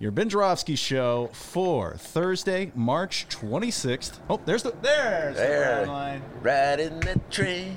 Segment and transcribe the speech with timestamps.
[0.00, 4.18] Your Ben Show for Thursday, March 26th.
[4.30, 5.84] Oh, there's the there's There.
[5.84, 6.22] the line.
[6.40, 7.76] Riding the train,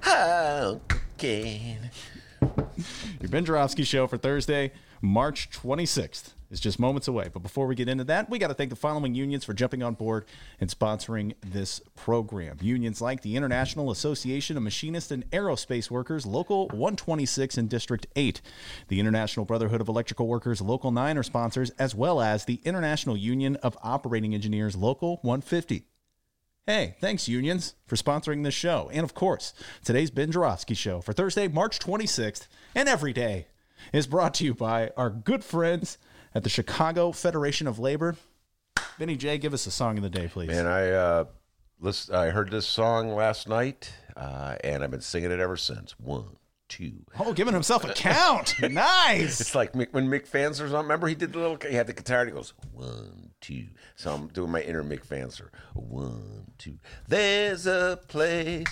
[0.00, 1.90] high cocaine.
[3.20, 7.28] Your Ben Show for Thursday, March 26th is just moments away.
[7.30, 9.82] But before we get into that, we got to thank the following unions for jumping
[9.82, 10.24] on board
[10.58, 12.56] and sponsoring this program.
[12.62, 18.40] Unions like the International Association of Machinists and Aerospace Workers, Local 126 in District 8.
[18.88, 23.16] The International Brotherhood of Electrical Workers, Local 9 are sponsors, as well as the International
[23.16, 25.84] Union of Operating Engineers, Local 150.
[26.66, 28.90] Hey, thanks, unions, for sponsoring this show.
[28.92, 29.52] And of course,
[29.84, 33.46] today's Ben Joravsky Show for Thursday, March 26th, and every day
[33.92, 35.98] is brought to you by our good friends
[36.36, 38.14] at the Chicago Federation of Labor.
[38.98, 40.48] Benny J, give us a song of the day, please.
[40.48, 41.24] Man, I uh,
[41.80, 45.98] listen, I heard this song last night, uh, and I've been singing it ever since.
[45.98, 46.36] One,
[46.68, 46.92] two.
[47.18, 48.54] Oh, giving himself a count.
[48.70, 49.40] nice.
[49.40, 50.84] It's like when Mick Fancer's on.
[50.84, 51.58] Remember, he did the little.
[51.66, 52.20] He had the guitar.
[52.20, 53.68] and He goes one, two.
[53.94, 55.50] So I'm doing my inner Mick Fancer.
[55.72, 56.78] One, two.
[57.08, 58.66] There's a place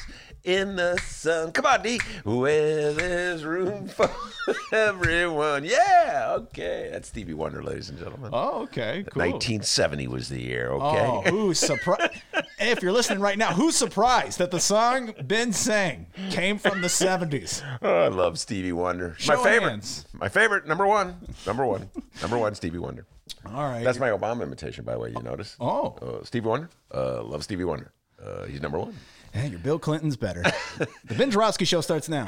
[0.44, 1.52] in the sun.
[1.52, 1.98] Come on, D.
[2.24, 4.10] Where there's room for
[4.72, 5.64] everyone.
[5.64, 6.34] Yeah.
[6.38, 6.90] Okay.
[6.92, 8.30] That's Stevie Wonder, ladies and gentlemen.
[8.32, 9.04] Oh, okay.
[9.10, 9.22] Cool.
[9.22, 10.70] 1970 was the year.
[10.70, 11.06] Okay.
[11.06, 12.12] Oh, who's surprised?
[12.60, 16.88] if you're listening right now, who's surprised that the song Ben sang came from the
[16.88, 17.62] 70s?
[17.82, 19.14] Oh, I love Stevie Wonder.
[19.18, 19.70] Show my favorite.
[19.70, 20.06] hands.
[20.14, 20.66] My favorite.
[20.66, 21.16] Number one.
[21.46, 21.90] Number one.
[22.22, 22.54] number one.
[22.54, 23.04] Stevie Wonder.
[23.46, 23.84] All right.
[23.84, 25.10] That's my Obama imitation, by the way.
[25.10, 25.56] You notice?
[25.60, 25.96] Oh.
[26.00, 26.70] Uh, Stevie Wonder.
[26.94, 27.92] Uh, love Stevie Wonder.
[28.24, 28.94] Uh, he's number one.
[29.34, 30.42] Hey, your Bill Clinton's better.
[30.78, 32.24] the Ben Joravsky Show starts now.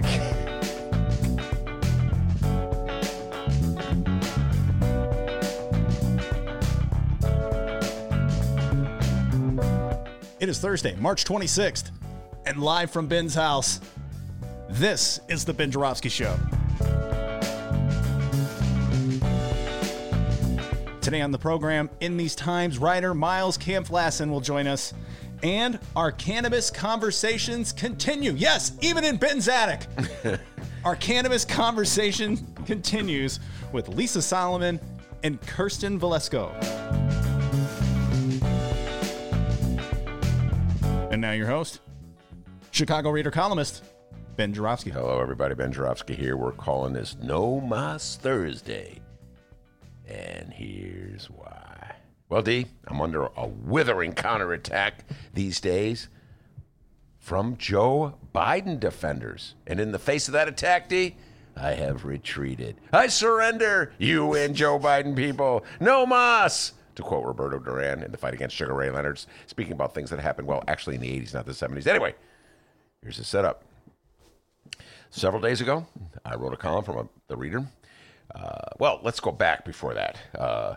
[10.41, 11.93] It is Thursday, March 26th,
[12.45, 13.81] and live from Ben's house,
[14.69, 16.37] this is the Ben Joravsky Show.
[21.01, 24.93] Today on the program, in these times, writer Miles Kampf-Lassin will join us,
[25.43, 28.33] and our cannabis conversations continue.
[28.33, 29.87] Yes, even in Ben's attic.
[30.85, 33.41] our cannabis conversation continues
[33.73, 34.81] with Lisa Solomon
[35.23, 36.53] and Kirsten Velasco.
[41.11, 41.81] And now your host,
[42.71, 43.83] Chicago Reader columnist,
[44.37, 44.91] Ben Joravsky.
[44.91, 45.55] Hello, everybody.
[45.55, 46.37] Ben Joravsky here.
[46.37, 49.01] We're calling this No Mas Thursday.
[50.07, 51.66] And here's why.
[52.29, 56.09] Well, D, I'm under a withering counterattack these days
[57.19, 59.55] from Joe Biden defenders.
[59.67, 61.17] And in the face of that attack, D,
[61.57, 62.77] I have retreated.
[62.93, 65.65] I surrender, you and Joe Biden people.
[65.81, 66.73] No mas!
[66.97, 70.19] To quote Roberto Duran in the fight against Sugar Ray Leonard's, speaking about things that
[70.19, 71.87] happened, well, actually in the 80s, not the 70s.
[71.87, 72.15] Anyway,
[73.03, 73.65] here's the setup.
[75.11, 75.87] Several days ago,
[76.25, 77.67] I wrote a column from a, the Reader.
[78.35, 80.19] Uh, well, let's go back before that.
[80.37, 80.77] Uh,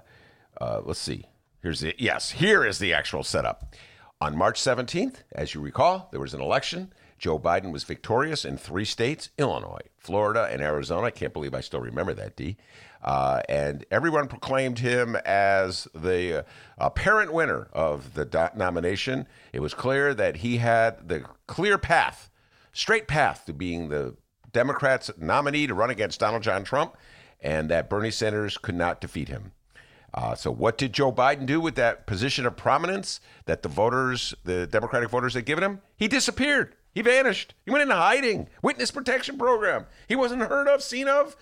[0.61, 1.25] uh, let's see.
[1.61, 2.31] Here's the yes.
[2.31, 3.75] Here is the actual setup.
[4.21, 6.93] On March 17th, as you recall, there was an election.
[7.17, 11.07] Joe Biden was victorious in three states: Illinois, Florida, and Arizona.
[11.07, 12.35] I can't believe I still remember that.
[12.35, 12.57] D.
[13.01, 16.43] Uh, and everyone proclaimed him as the uh,
[16.77, 19.27] apparent winner of the do- nomination.
[19.53, 22.29] It was clear that he had the clear path
[22.71, 24.15] straight path to being the
[24.51, 26.95] Democrats' nominee to run against Donald John Trump,
[27.41, 29.51] and that Bernie Sanders could not defeat him.
[30.13, 34.33] Uh, so, what did Joe Biden do with that position of prominence that the voters,
[34.43, 35.81] the Democratic voters, had given him?
[35.97, 36.75] He disappeared.
[36.91, 37.53] He vanished.
[37.65, 38.47] He went into hiding.
[38.63, 39.85] Witness protection program.
[40.07, 41.35] He wasn't heard of, seen of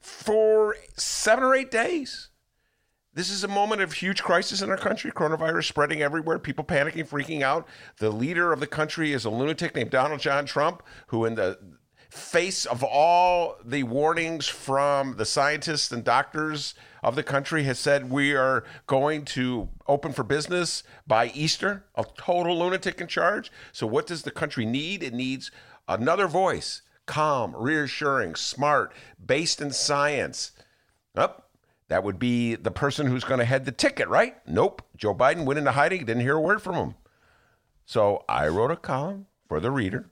[0.00, 2.28] for seven or eight days.
[3.14, 5.12] This is a moment of huge crisis in our country.
[5.12, 7.68] Coronavirus spreading everywhere, people panicking, freaking out.
[7.98, 11.58] The leader of the country is a lunatic named Donald John Trump, who, in the
[12.08, 18.10] face of all the warnings from the scientists and doctors of the country, has said
[18.10, 21.84] we are going to open for business by Easter.
[21.94, 23.50] A total lunatic in charge.
[23.72, 25.02] So, what does the country need?
[25.02, 25.50] It needs
[25.88, 28.92] another voice calm, reassuring, smart,
[29.24, 30.52] based in science.
[31.14, 31.50] Up.
[31.88, 34.36] That would be the person who's going to head the ticket, right?
[34.46, 34.80] Nope.
[34.96, 36.94] Joe Biden went into hiding, didn't hear a word from him.
[37.84, 40.08] So I wrote a column for the reader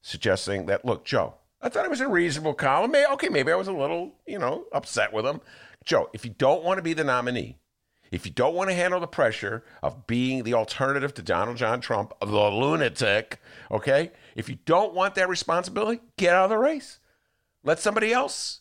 [0.00, 2.92] suggesting that, look, Joe, I thought it was a reasonable column.
[2.92, 5.40] Maybe, okay, maybe I was a little, you know, upset with him.
[5.88, 7.56] Joe, if you don't want to be the nominee,
[8.10, 11.80] If you don't want to handle the pressure of being the alternative to Donald John
[11.80, 13.40] Trump, the lunatic,
[13.70, 14.12] okay?
[14.34, 17.00] If you don't want that responsibility, get out of the race.
[17.64, 18.60] Let somebody else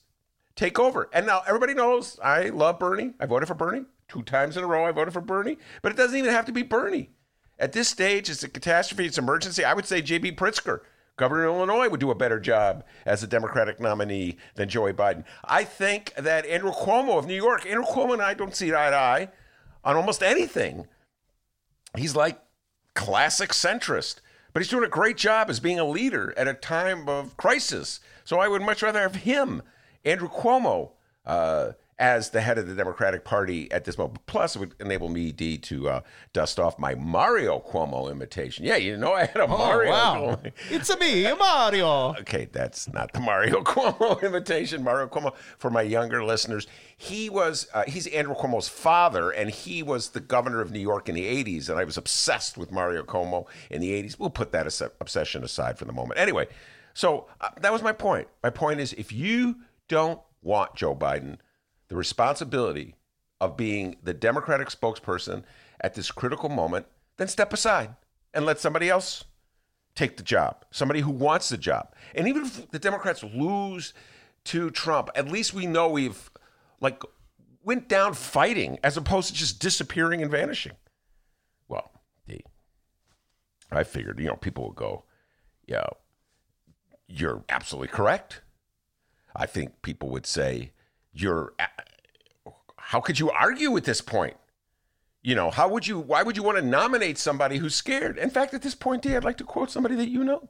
[0.55, 1.09] take over.
[1.13, 3.13] And now everybody knows I love Bernie.
[3.19, 4.85] I voted for Bernie two times in a row.
[4.85, 7.11] I voted for Bernie, but it doesn't even have to be Bernie.
[7.59, 9.65] At this stage, it's a catastrophe, it's emergency.
[9.65, 10.33] I would say J.B.
[10.33, 10.81] Pritzker,
[11.17, 15.23] governor of Illinois, would do a better job as a Democratic nominee than Joey Biden.
[15.43, 18.89] I think that Andrew Cuomo of New York, Andrew Cuomo and I don't see eye
[18.89, 19.29] to eye
[19.83, 20.87] on almost anything.
[21.95, 22.39] He's like
[22.93, 24.21] classic centrist,
[24.53, 27.99] but he's doing a great job as being a leader at a time of crisis.
[28.23, 29.61] So I would much rather have him,
[30.05, 30.91] Andrew Cuomo,
[31.25, 34.19] uh, as the head of the Democratic Party at this moment.
[34.27, 36.01] Plus, it would enable me, D, to uh,
[36.31, 38.65] dust off my Mario Cuomo imitation.
[38.65, 39.91] Yeah, you know, I had a Oh, Mario.
[39.91, 40.39] wow.
[40.69, 42.13] it's a me, a Mario.
[42.19, 44.83] Okay, that's not the Mario Cuomo imitation.
[44.83, 49.81] Mario Cuomo, for my younger listeners, he was, uh, he's Andrew Cuomo's father, and he
[49.81, 53.01] was the governor of New York in the 80s, and I was obsessed with Mario
[53.03, 54.19] Cuomo in the 80s.
[54.19, 56.19] We'll put that as- obsession aside for the moment.
[56.19, 56.47] Anyway,
[56.93, 58.27] so uh, that was my point.
[58.43, 59.55] My point is if you
[59.87, 61.37] don't want Joe Biden,
[61.87, 62.95] the responsibility
[63.39, 65.43] of being the Democratic spokesperson
[65.79, 66.85] at this critical moment,
[67.17, 67.95] then step aside
[68.33, 69.25] and let somebody else
[69.95, 71.93] take the job, somebody who wants the job.
[72.15, 73.93] And even if the Democrats lose
[74.45, 76.29] to Trump, at least we know we've
[76.79, 77.01] like
[77.63, 80.73] went down fighting as opposed to just disappearing and vanishing.
[81.67, 81.91] Well,
[83.71, 85.03] I figured, you know, people will go,
[85.65, 85.87] yeah,
[87.07, 88.41] you're absolutely correct.
[89.35, 90.71] I think people would say,
[91.21, 91.53] you're,
[92.77, 94.37] how could you argue at this point?
[95.21, 98.17] You know, how would you, why would you want to nominate somebody who's scared?
[98.17, 100.49] In fact, at this point, D, I'd like to quote somebody that you know.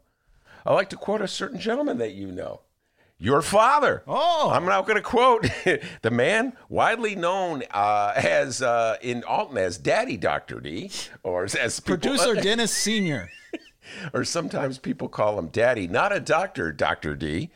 [0.65, 2.61] I like to quote a certain gentleman that you know.
[3.19, 4.03] Your father.
[4.05, 4.51] Oh.
[4.53, 5.47] I'm now going to quote
[6.03, 10.59] the man widely known uh, as uh, in Alton as Daddy Dr.
[10.59, 10.91] D,
[11.23, 13.31] or as, as people- Producer Dennis Sr.
[14.13, 17.15] or sometimes people call him Daddy, not a doctor, Dr.
[17.15, 17.49] D.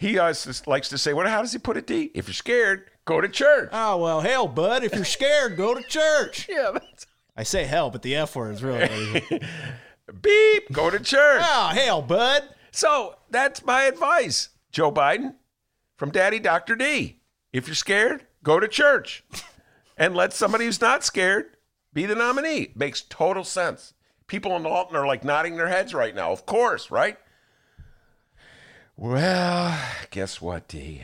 [0.00, 1.28] He uh, always likes to say, "What?
[1.28, 2.10] How does he put it, D?
[2.14, 4.82] If you're scared, go to church." Oh, well, hell, bud.
[4.82, 6.48] If you're scared, go to church.
[6.50, 7.06] yeah, that's
[7.36, 9.22] I say hell, but the F word is really.
[10.22, 10.72] beep.
[10.72, 11.42] Go to church.
[11.44, 12.44] oh, hell, bud.
[12.70, 15.34] So that's my advice, Joe Biden,
[15.98, 16.76] from Daddy Dr.
[16.76, 17.20] D.
[17.52, 19.22] If you're scared, go to church
[19.98, 21.58] and let somebody who's not scared
[21.92, 22.72] be the nominee.
[22.74, 23.92] Makes total sense.
[24.28, 26.32] People in Alton are like nodding their heads right now.
[26.32, 27.18] Of course, right?
[29.02, 31.00] Well, guess what, D?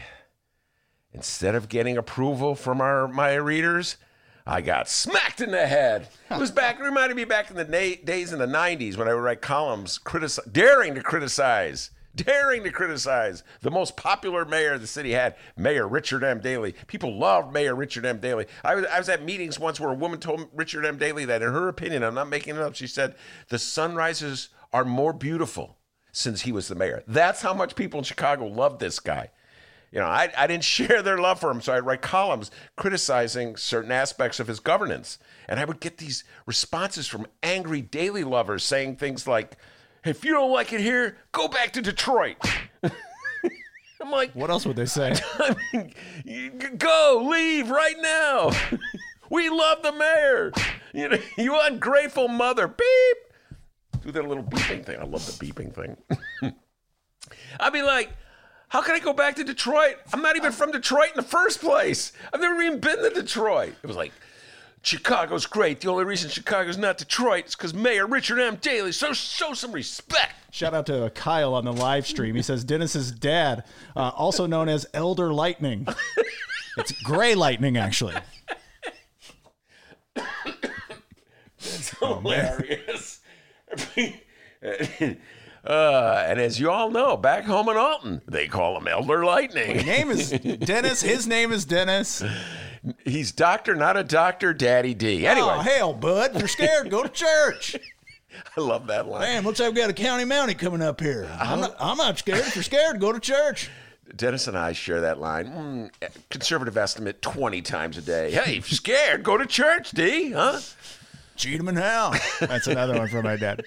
[1.15, 3.97] Instead of getting approval from our my readers,
[4.47, 6.11] I got smacked in the head.
[6.31, 9.09] It was back, it reminded me back in the na- days in the 90s when
[9.09, 9.99] I would write columns
[10.53, 16.23] daring to criticize, daring to criticize the most popular mayor the city had, Mayor Richard
[16.23, 16.41] M.
[16.41, 16.75] Daley.
[16.89, 18.21] People loved Mayor Richard M.
[18.21, 18.45] Daley.
[18.63, 20.99] I was, I was at meetings once where a woman told Richard M.
[20.99, 23.15] Daley that, in her opinion, I'm not making it up, she said,
[23.49, 25.79] the sunrises are more beautiful
[26.17, 27.03] since he was the mayor.
[27.07, 29.29] That's how much people in Chicago loved this guy.
[29.93, 33.57] You know, I, I didn't share their love for him, so I'd write columns criticizing
[33.57, 35.19] certain aspects of his governance.
[35.47, 39.59] And I would get these responses from angry Daley lovers saying things like,
[40.05, 42.37] if you don't like it here, go back to Detroit.
[44.01, 45.15] I'm like, What else would they say?
[45.39, 45.55] I
[46.25, 48.53] mean, go, leave right now.
[49.29, 50.52] we love the mayor.
[50.95, 52.69] You know, you ungrateful mother.
[52.69, 53.25] Beep.
[54.07, 55.01] Do that little beeping thing.
[55.01, 55.97] I love the beeping thing.
[57.61, 58.11] I'd be like,
[58.69, 59.97] how can I go back to Detroit?
[60.13, 62.13] I'm not even from Detroit in the first place.
[62.33, 63.75] I've never even been to Detroit.
[63.83, 64.13] It was like,
[64.83, 65.81] Chicago's great.
[65.81, 68.55] The only reason Chicago's not Detroit is because Mayor Richard M.
[68.61, 68.93] Daley.
[68.93, 70.35] So show some respect.
[70.53, 72.37] Shout out to Kyle on the live stream.
[72.37, 73.65] He says Dennis's dad,
[73.97, 75.87] uh, also known as Elder Lightning.
[76.79, 78.13] It's Gray Lightning, actually.
[80.15, 83.21] That's hilarious.
[85.64, 89.76] uh, and as you all know, back home in Alton, they call him Elder Lightning.
[89.76, 91.02] His name is Dennis.
[91.02, 92.23] His name is Dennis.
[93.04, 95.26] He's doctor, not a doctor, Daddy D.
[95.26, 96.32] Anyway, Oh, hell, bud.
[96.35, 97.75] If you're scared, go to church.
[98.56, 99.23] I love that line.
[99.23, 101.28] Man, looks like we got a county mountie coming up here.
[101.40, 102.40] I'm not, I'm not scared.
[102.40, 103.70] If you're scared, go to church.
[104.14, 105.90] Dennis and I share that line.
[106.00, 108.30] Mm, conservative estimate 20 times a day.
[108.30, 110.61] Hey, if you're scared, go to church, D, huh?
[111.37, 112.14] Cheat him in hell.
[112.40, 113.62] That's another one from my dad.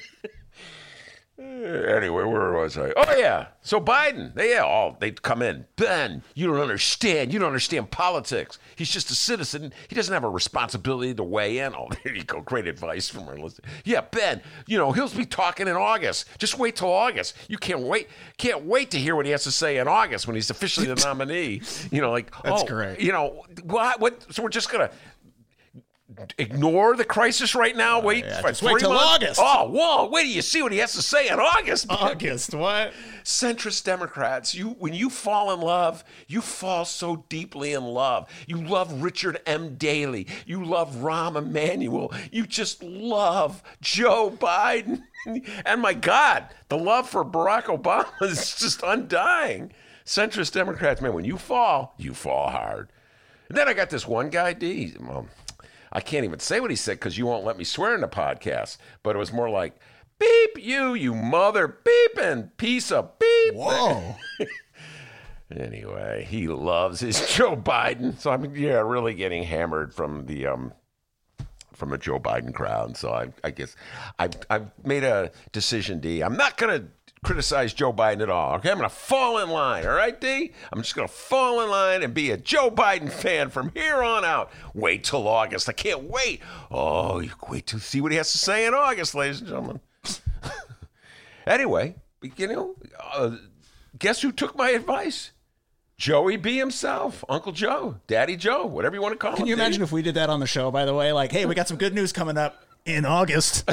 [1.39, 2.91] Eh, anyway, where was I?
[2.97, 3.47] Oh yeah.
[3.61, 5.65] So Biden, they yeah, all they'd come in.
[5.77, 7.31] Ben, you don't understand.
[7.31, 8.59] You don't understand politics.
[8.75, 9.71] He's just a citizen.
[9.87, 11.73] He doesn't have a responsibility to weigh in.
[11.73, 12.41] Oh, there you go.
[12.41, 13.69] Great advice from our listener.
[13.85, 14.41] Yeah, Ben.
[14.67, 16.25] You know he'll be talking in August.
[16.39, 17.37] Just wait till August.
[17.47, 18.09] You can't wait.
[18.37, 20.95] Can't wait to hear what he has to say in August when he's officially the
[20.95, 21.61] nominee.
[21.89, 22.99] You know, like That's oh, great.
[22.99, 24.01] You know what?
[24.01, 24.25] What?
[24.33, 24.91] So we're just gonna
[26.37, 28.01] ignore the crisis right now?
[28.01, 29.15] Oh, wait, yeah, for wait till months?
[29.15, 29.39] August.
[29.43, 30.09] Oh, whoa!
[30.09, 31.87] Wait till you see what he has to say in August.
[31.89, 32.93] August, what?
[33.29, 38.27] centrist Democrats, you when you fall in love, you fall so deeply in love.
[38.47, 39.75] You love Richard M.
[39.75, 40.27] Daley.
[40.45, 42.11] You love Rahm Emanuel.
[42.31, 45.03] You just love Joe Biden.
[45.65, 49.73] And my God, the love for Barack Obama is just undying.
[50.05, 52.89] Centrist Democrats, man, when you fall, you fall hard.
[53.49, 54.95] And then I got this one guy, D.
[54.97, 55.27] Well,
[55.91, 58.07] I can't even say what he said because you won't let me swear in the
[58.07, 58.77] podcast.
[59.03, 59.79] But it was more like,
[60.19, 63.55] beep you, you mother beeping piece of beep.
[63.55, 64.15] Whoa.
[65.55, 68.17] Anyway, he loves his Joe Biden.
[68.19, 70.73] So I'm yeah, really getting hammered from the um
[71.73, 72.97] from the Joe Biden crowd.
[72.97, 73.75] So I I guess
[74.19, 76.21] I've I've made a decision, D.
[76.21, 76.85] I'm not gonna
[77.23, 78.55] criticize Joe Biden at all.
[78.55, 79.85] Okay, I'm gonna fall in line.
[79.85, 80.53] All right, D.
[80.71, 84.23] I'm just gonna fall in line and be a Joe Biden fan from here on
[84.23, 84.51] out.
[84.73, 85.69] Wait till August.
[85.69, 86.41] I can't wait.
[86.71, 89.79] Oh, you wait to see what he has to say in August, ladies and gentlemen.
[91.47, 91.95] anyway,
[92.37, 92.75] you know,
[93.13, 93.35] uh,
[93.97, 95.31] guess who took my advice?
[95.97, 99.37] Joey B himself, Uncle Joe, Daddy Joe, whatever you want to call him.
[99.39, 99.61] Can you D.
[99.61, 101.11] imagine if we did that on the show, by the way?
[101.11, 103.69] Like, hey, we got some good news coming up in August.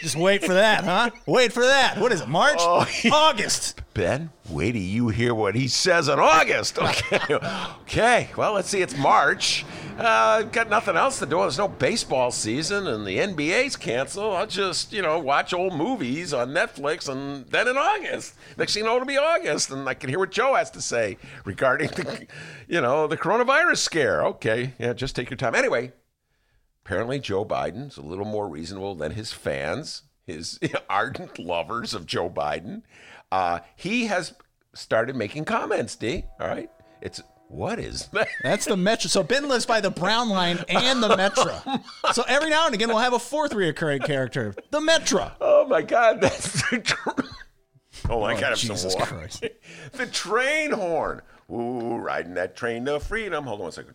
[0.00, 1.10] Just wait for that, huh?
[1.26, 1.98] Wait for that.
[1.98, 2.60] What is it, March?
[3.10, 3.80] August.
[3.94, 6.78] Ben, wait till you hear what he says in August.
[6.78, 7.34] Okay.
[7.82, 8.28] okay.
[8.36, 8.82] Well, let's see.
[8.82, 9.64] It's March.
[9.96, 11.38] Uh, got nothing else to do.
[11.38, 14.34] There's no baseball season, and the NBA's canceled.
[14.34, 18.34] I'll just, you know, watch old movies on Netflix, and then in August.
[18.58, 20.80] Next thing you know, it'll be August, and I can hear what Joe has to
[20.80, 22.26] say regarding the,
[22.68, 24.24] you know, the coronavirus scare.
[24.26, 24.74] Okay.
[24.78, 25.54] Yeah, just take your time.
[25.54, 25.92] Anyway,
[26.84, 32.28] apparently Joe Biden's a little more reasonable than his fans, his ardent lovers of Joe
[32.30, 32.82] Biden.
[33.32, 34.34] Uh, he has
[34.74, 36.24] started making comments, D.
[36.40, 36.70] All right.
[37.00, 38.28] It's what is that?
[38.42, 39.08] That's the Metro.
[39.08, 41.60] So Ben lives by the Brown Line and the Metro.
[42.12, 45.30] So every now and again, we'll have a fourth reoccurring character, the Metro.
[45.40, 47.10] Oh my God, that's the tr-
[48.10, 49.14] Oh, I gotta have Jesus some water.
[49.14, 49.44] Christ.
[49.92, 51.22] the train horn.
[51.50, 53.44] Ooh, riding that train to freedom.
[53.44, 53.94] Hold on one second.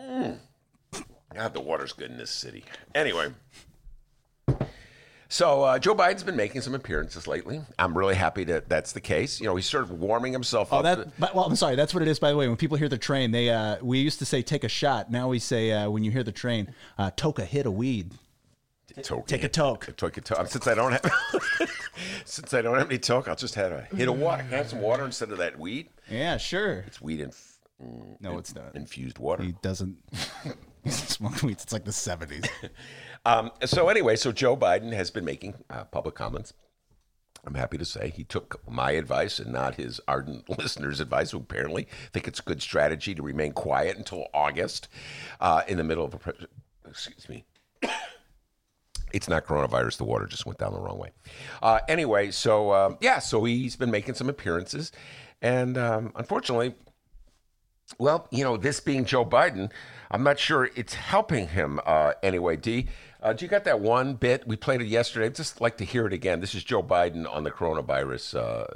[0.00, 0.38] Mm.
[1.34, 2.64] God, the water's good in this city.
[2.94, 3.28] Anyway.
[5.28, 7.60] So uh, Joe Biden's been making some appearances lately.
[7.78, 9.40] I'm really happy that that's the case.
[9.40, 10.84] You know, he's sort of warming himself Oh, up.
[10.84, 11.08] that.
[11.18, 11.74] But, well, I'm sorry.
[11.74, 12.20] That's what it is.
[12.20, 14.62] By the way, when people hear the train, they uh, we used to say take
[14.62, 15.10] a shot.
[15.10, 18.12] Now we say uh, when you hear the train, uh, toke a hit of weed.
[19.02, 19.26] Toke.
[19.26, 19.92] Take a toke.
[19.96, 20.46] Toke a toke.
[20.46, 21.10] Since I don't have,
[22.24, 24.44] since I don't have any toke, I'll just have a hit of water.
[24.44, 25.88] Can I have some water instead of that weed?
[26.08, 26.84] Yeah, sure.
[26.86, 27.34] It's weed and
[28.20, 28.76] No, it's not.
[28.76, 29.42] infused water.
[29.42, 29.96] He doesn't
[30.90, 31.64] smoke weeds.
[31.64, 32.48] It's like the 70s.
[33.26, 36.52] Um, so anyway, so Joe Biden has been making uh, public comments.
[37.46, 41.38] I'm happy to say he took my advice and not his ardent listeners' advice, who
[41.38, 44.88] apparently think it's a good strategy to remain quiet until August,
[45.40, 46.18] uh, in the middle of a.
[46.18, 46.46] Pre-
[46.86, 47.44] excuse me.
[49.12, 49.98] It's not coronavirus.
[49.98, 51.10] The water just went down the wrong way.
[51.62, 54.90] Uh, anyway, so um, yeah, so he's been making some appearances,
[55.40, 56.74] and um, unfortunately,
[57.98, 59.70] well, you know, this being Joe Biden,
[60.14, 62.54] I'm not sure it's helping him uh, anyway.
[62.54, 62.86] D,
[63.20, 65.26] uh, do you got that one bit we played it yesterday?
[65.26, 66.38] I'd just like to hear it again.
[66.38, 68.66] This is Joe Biden on the coronavirus uh,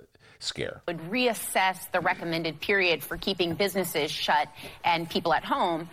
[0.41, 0.83] scare.
[0.89, 4.49] would reassess the recommended period for keeping businesses shut
[4.83, 5.89] and people at home.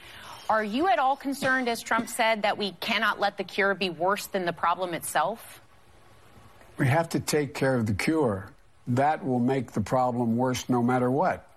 [0.50, 3.92] Are you at all concerned, as Trump said, that we cannot let the cure be
[3.92, 5.62] worse than the problem itself?
[6.80, 8.50] We have to take care of the cure.
[8.88, 11.48] That will make the problem worse no matter what.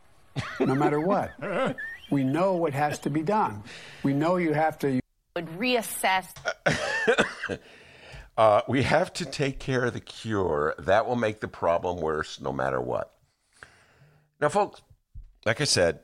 [0.61, 1.33] No matter what.
[2.11, 3.63] We know what has to be done.
[4.03, 5.01] We know you have to.
[5.37, 6.35] Would reassess
[8.39, 10.73] Uh, we have to take care of the cure.
[10.79, 13.13] That will make the problem worse no matter what.
[14.41, 14.81] Now, folks,
[15.45, 15.99] like I said,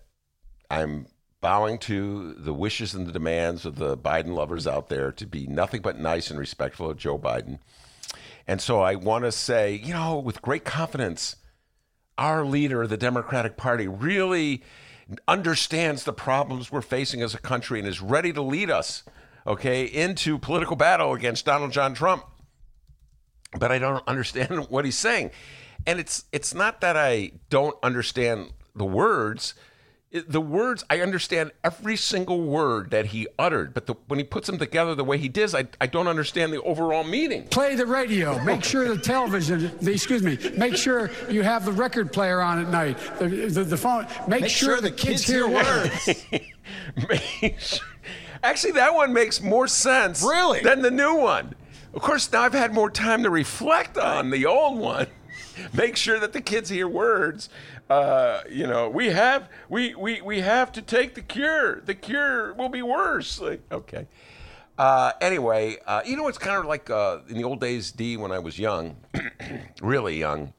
[0.68, 1.06] I'm
[1.40, 5.46] bowing to the wishes and the demands of the Biden lovers out there to be
[5.46, 7.60] nothing but nice and respectful of Joe Biden.
[8.48, 11.36] And so I want to say, you know, with great confidence,
[12.18, 14.64] our leader of the Democratic Party really
[15.28, 19.02] understands the problems we're facing as a country and is ready to lead us,
[19.46, 22.24] okay, into political battle against Donald John Trump.
[23.58, 25.30] But I don't understand what he's saying.
[25.86, 29.54] And it's it's not that I don't understand the words.
[30.14, 34.24] It- The words, I understand every single word that he uttered, but the, when he
[34.24, 37.48] puts them together the way he does, I, I don't understand the overall meaning.
[37.48, 38.38] Play the radio.
[38.44, 42.60] Make sure the television, the, excuse me, make sure you have the record player on
[42.60, 42.96] at night.
[43.18, 44.06] The, the, the phone.
[44.28, 46.24] Make, Make sure, sure the the kids, kids hear hear words.
[47.08, 47.80] Make sure-
[48.42, 50.60] Actually, that one makes more sense Really?
[50.60, 51.54] than the new one.
[51.94, 55.06] Of course, now I've had more time to reflect on the old one.
[55.72, 57.48] Make sure that the kids hear words.
[57.94, 61.80] Uh, you know, we have we, we we have to take the cure.
[61.80, 63.40] The cure will be worse.
[63.40, 64.08] Like, okay.
[64.76, 68.16] Uh, anyway, uh, you know, it's kind of like uh, in the old days, D,
[68.16, 68.96] when I was young,
[69.80, 70.54] really young.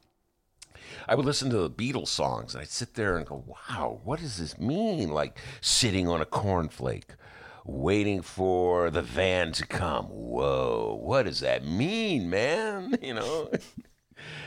[1.10, 4.22] I would listen to the Beatles songs and I'd sit there and go, wow, what
[4.22, 5.10] does this mean?
[5.10, 7.18] Like sitting on a cornflake,
[7.65, 10.06] waiting for the van to come.
[10.06, 12.98] Whoa, what does that mean, man?
[13.01, 13.51] You know?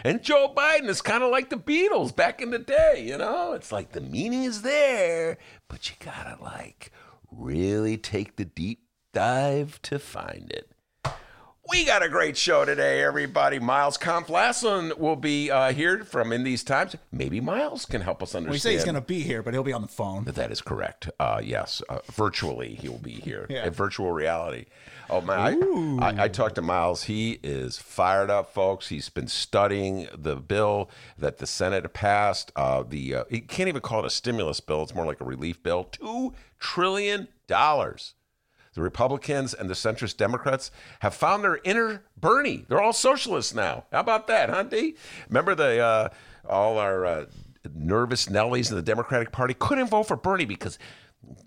[0.04, 3.52] And Joe Biden is kind of like the Beatles back in the day, you know?
[3.52, 6.92] It's like the meaning is there, but you gotta like
[7.30, 10.70] really take the deep dive to find it.
[11.70, 13.58] We got a great show today, everybody.
[13.58, 16.96] Miles Kampf-Lassin will be uh, here from In These Times.
[17.12, 18.52] Maybe Miles can help us understand.
[18.52, 20.24] We say he's going to be here, but he'll be on the phone.
[20.24, 21.10] That is correct.
[21.20, 23.46] Uh, yes, uh, virtually he will be here.
[23.50, 23.66] Yeah.
[23.66, 24.64] In virtual reality.
[25.10, 27.04] Oh man, I, I, I talked to Miles.
[27.04, 28.88] He is fired up, folks.
[28.88, 32.50] He's been studying the bill that the Senate passed.
[32.56, 34.82] Uh, the uh, he can't even call it a stimulus bill.
[34.82, 35.84] It's more like a relief bill.
[35.84, 38.14] Two trillion dollars.
[38.78, 40.70] The Republicans and the centrist Democrats
[41.00, 42.64] have found their inner Bernie.
[42.68, 43.86] They're all socialists now.
[43.90, 44.94] How about that, huh, D?
[45.28, 46.08] Remember the uh,
[46.48, 47.24] all our uh,
[47.74, 50.78] nervous Nellies in the Democratic Party couldn't vote for Bernie because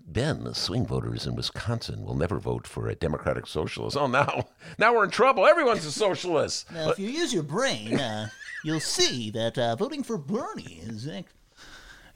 [0.06, 3.96] Ben, the swing voters in Wisconsin will never vote for a Democratic socialist.
[3.96, 4.48] Oh, now,
[4.78, 5.46] now we're in trouble.
[5.46, 6.70] Everyone's a socialist.
[6.74, 8.28] Now, if you use your brain, uh,
[8.62, 11.08] you'll see that uh, voting for Bernie is.
[11.08, 11.24] ac-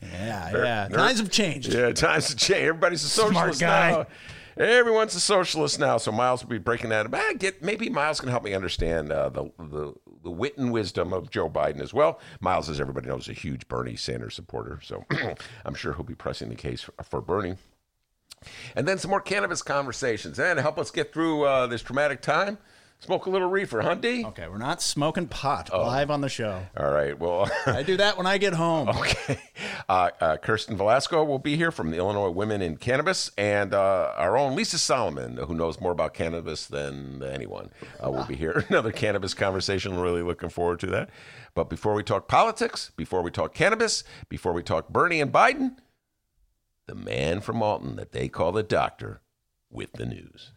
[0.02, 0.88] Yeah, yeah.
[0.88, 1.73] Times have changed.
[1.73, 2.66] Yeah, times have changed.
[2.68, 3.92] Everybody's a socialist guy.
[3.92, 4.06] now.
[4.57, 5.99] Everyone's a socialist now.
[5.99, 7.07] So Miles will be breaking that.
[7.13, 9.95] Ah, get maybe Miles can help me understand uh, the, the
[10.27, 12.19] the wit and wisdom of Joe Biden as well.
[12.41, 14.81] Miles, as everybody knows, is a huge Bernie Sanders supporter.
[14.83, 15.05] So
[15.65, 17.57] I'm sure he'll be pressing the case for, for Bernie.
[18.75, 20.39] And then some more cannabis conversations.
[20.41, 22.59] And help us get through uh, this traumatic time,
[22.99, 24.25] smoke a little reefer, huh, D?
[24.25, 25.83] Okay, we're not smoking pot Oh.
[25.83, 26.67] live on the show.
[26.76, 27.19] All right.
[27.19, 28.88] Well, I do that when I get home.
[28.88, 29.38] Okay.
[29.88, 34.12] Uh, uh, Kirsten Velasco will be here from the Illinois Women in Cannabis, and uh,
[34.17, 37.71] our own Lisa Solomon, who knows more about cannabis than anyone,
[38.05, 38.64] uh, will be here.
[38.68, 39.99] Another cannabis conversation.
[39.99, 41.11] Really looking forward to that.
[41.55, 45.77] But before we talk politics, before we talk cannabis, before we talk Bernie and Biden,
[46.87, 49.20] the man from Alton that they call the doctor
[49.70, 50.53] with the news.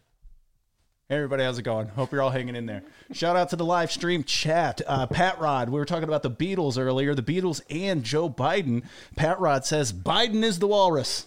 [1.10, 1.88] Hey everybody, how's it going?
[1.88, 2.84] Hope you're all hanging in there.
[3.10, 4.80] Shout out to the live stream chat.
[4.86, 8.84] Uh, Pat Rod, we were talking about the Beatles earlier, the Beatles and Joe Biden.
[9.16, 11.26] Pat Rod says Biden is the walrus.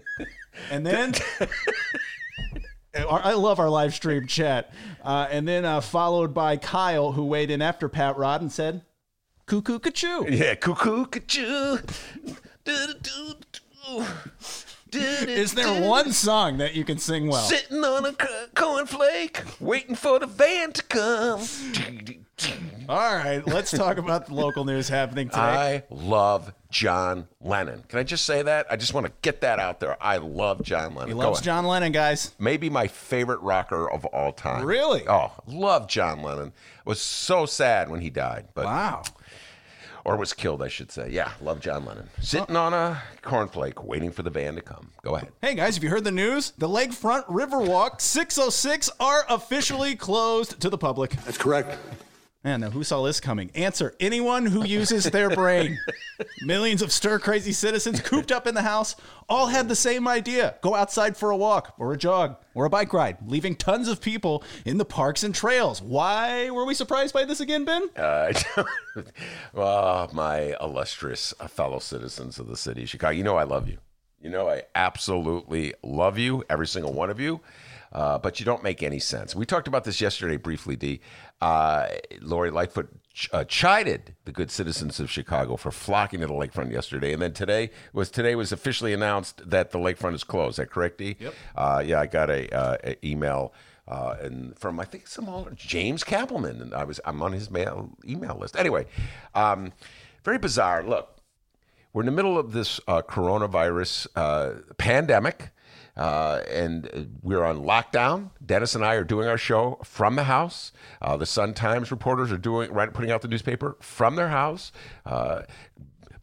[0.70, 1.14] and then
[2.94, 4.74] I love our live stream chat.
[5.02, 8.82] Uh, and then uh, followed by Kyle, who weighed in after Pat Rod and said,
[9.46, 11.78] "Cuckoo, cuckoo." Yeah, cuckoo, cuckoo.
[14.92, 17.42] Is there one song that you can sing well?
[17.42, 21.40] Sitting on a cornflake, waiting for the van to come.
[22.88, 25.40] All right, let's talk about the local news happening today.
[25.40, 27.82] I love John Lennon.
[27.88, 28.66] Can I just say that?
[28.70, 29.96] I just want to get that out there.
[30.00, 31.08] I love John Lennon.
[31.08, 31.40] he loves.
[31.40, 32.32] John Lennon, guys.
[32.38, 34.64] Maybe my favorite rocker of all time.
[34.64, 35.02] Really?
[35.08, 36.52] Oh, love John Lennon.
[36.84, 39.02] Was so sad when he died, but Wow.
[40.06, 41.10] Or was killed, I should say.
[41.10, 42.08] Yeah, love John Lennon.
[42.20, 44.92] Sitting on a cornflake, waiting for the van to come.
[45.02, 45.32] Go ahead.
[45.42, 46.52] Hey guys, have you heard the news?
[46.56, 51.10] The Lakefront Riverwalk 606 are officially closed to the public.
[51.24, 51.76] That's correct.
[52.46, 53.50] Man, now who saw this coming?
[53.56, 55.80] Answer anyone who uses their brain.
[56.42, 58.94] Millions of stir crazy citizens cooped up in the house
[59.28, 62.70] all had the same idea go outside for a walk or a jog or a
[62.70, 65.82] bike ride, leaving tons of people in the parks and trails.
[65.82, 67.90] Why were we surprised by this again, Ben?
[67.96, 68.32] Uh,
[69.52, 73.78] well, my illustrious fellow citizens of the city of Chicago, you know I love you.
[74.20, 77.40] You know I absolutely love you, every single one of you.
[77.92, 79.34] Uh, but you don't make any sense.
[79.34, 81.00] We talked about this yesterday briefly, D.
[81.40, 81.88] Uh,
[82.20, 86.72] Lori Lightfoot ch- uh, chided the good citizens of Chicago for flocking to the lakefront
[86.72, 90.54] yesterday, and then today was today was officially announced that the lakefront is closed.
[90.54, 91.00] Is that correct?
[91.00, 91.34] Yep.
[91.54, 93.52] Uh, yeah, I got a, uh, a email
[93.88, 97.50] uh, and from I think some older James Cappleman, and I was I'm on his
[97.50, 98.56] mail email list.
[98.56, 98.86] Anyway,
[99.34, 99.72] um,
[100.24, 100.82] very bizarre.
[100.82, 101.18] Look,
[101.92, 105.50] we're in the middle of this uh, coronavirus uh, pandemic.
[105.96, 108.30] Uh, and we're on lockdown.
[108.44, 110.72] Dennis and I are doing our show from the house.
[111.00, 114.72] Uh, the Sun Times reporters are doing right, putting out the newspaper from their house.
[115.06, 115.42] Uh,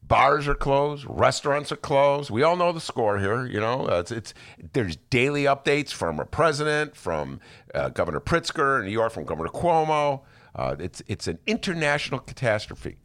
[0.07, 2.29] bars are closed, restaurants are closed.
[2.29, 3.47] We all know the score here.
[3.47, 4.33] You know, uh, it's, it's
[4.73, 7.39] there's daily updates from our president, from
[7.73, 10.21] uh, Governor Pritzker in New York, from Governor Cuomo.
[10.55, 12.97] Uh, it's it's an international catastrophe.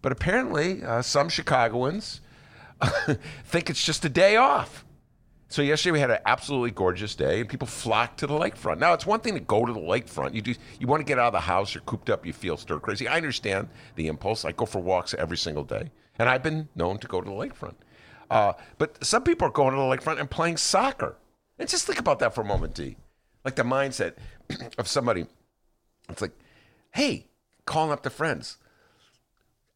[0.00, 2.20] But apparently, uh, some Chicagoans
[3.44, 4.83] think it's just a day off.
[5.54, 8.80] So yesterday we had an absolutely gorgeous day, and people flocked to the lakefront.
[8.80, 10.34] Now it's one thing to go to the lakefront.
[10.34, 12.56] You do you want to get out of the house, you're cooped up, you feel
[12.56, 13.06] stir crazy.
[13.06, 14.44] I understand the impulse.
[14.44, 17.36] I go for walks every single day, and I've been known to go to the
[17.36, 17.76] lakefront.
[18.28, 21.14] Uh, but some people are going to the lakefront and playing soccer.
[21.56, 22.96] And just think about that for a moment, D.
[23.44, 24.14] Like the mindset
[24.76, 25.24] of somebody.
[26.08, 26.32] It's like,
[26.90, 27.28] hey,
[27.64, 28.56] calling up the friends.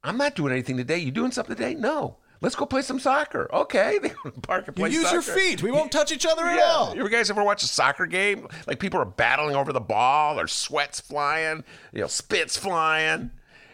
[0.03, 0.99] I'm not doing anything today.
[0.99, 1.77] You doing something today?
[1.77, 2.17] No.
[2.41, 3.49] Let's go play some soccer.
[3.53, 3.99] Okay.
[4.01, 4.91] They go to the park and play.
[4.91, 5.63] You use your feet.
[5.63, 6.65] We won't touch each other at Yeah.
[6.71, 6.97] all.
[6.97, 8.47] You guys ever watch a soccer game?
[8.67, 13.31] Like people are battling over the ball, or sweats flying, you know, spits flying.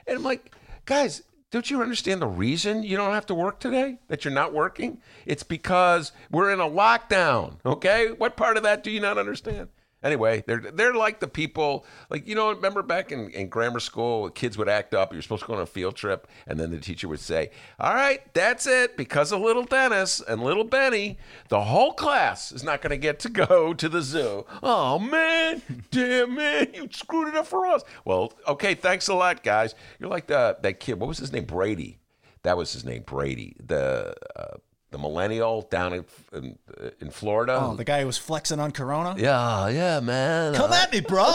[0.07, 0.55] And I'm like,
[0.87, 3.99] guys, don't you understand the reason you don't have to work today?
[4.09, 4.99] That you're not working?
[5.27, 7.59] It's because we're in a lockdown.
[7.65, 8.13] Okay?
[8.13, 9.69] What part of that do you not understand?
[10.05, 14.29] Anyway, they're they're like the people like you know remember back in, in grammar school
[14.29, 16.79] kids would act up you're supposed to go on a field trip and then the
[16.79, 21.17] teacher would say all right that's it because of little Dennis and little Benny
[21.49, 24.45] the whole class is not going to get to go to the zoo.
[24.63, 27.83] Oh man damn man you screwed it up for us.
[28.05, 29.75] Well okay thanks a lot guys.
[29.99, 31.45] You're like the that kid what was his name?
[31.45, 31.99] Brady.
[32.43, 33.57] That was his name Brady.
[33.59, 34.57] The uh,
[34.95, 36.57] the millennial down in in,
[37.01, 39.17] in Florida Oh, the guy who was flexing on Corona.
[39.19, 40.55] yeah, yeah, man.
[40.55, 41.27] Come at me, bro.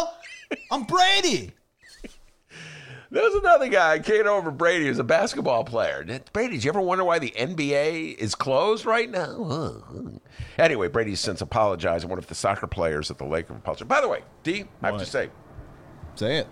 [0.71, 1.51] I'm Brady.
[3.11, 6.05] There's another guy came over Brady who's a basketball player.
[6.31, 9.73] Brady, did you ever wonder why the NBA is closed right now?
[10.57, 12.05] Anyway, Brady's since apologized.
[12.05, 13.89] I wonder if the soccer players at the lake have apologized.
[13.89, 15.29] By the way, D, I have to say,
[16.15, 16.47] Say it.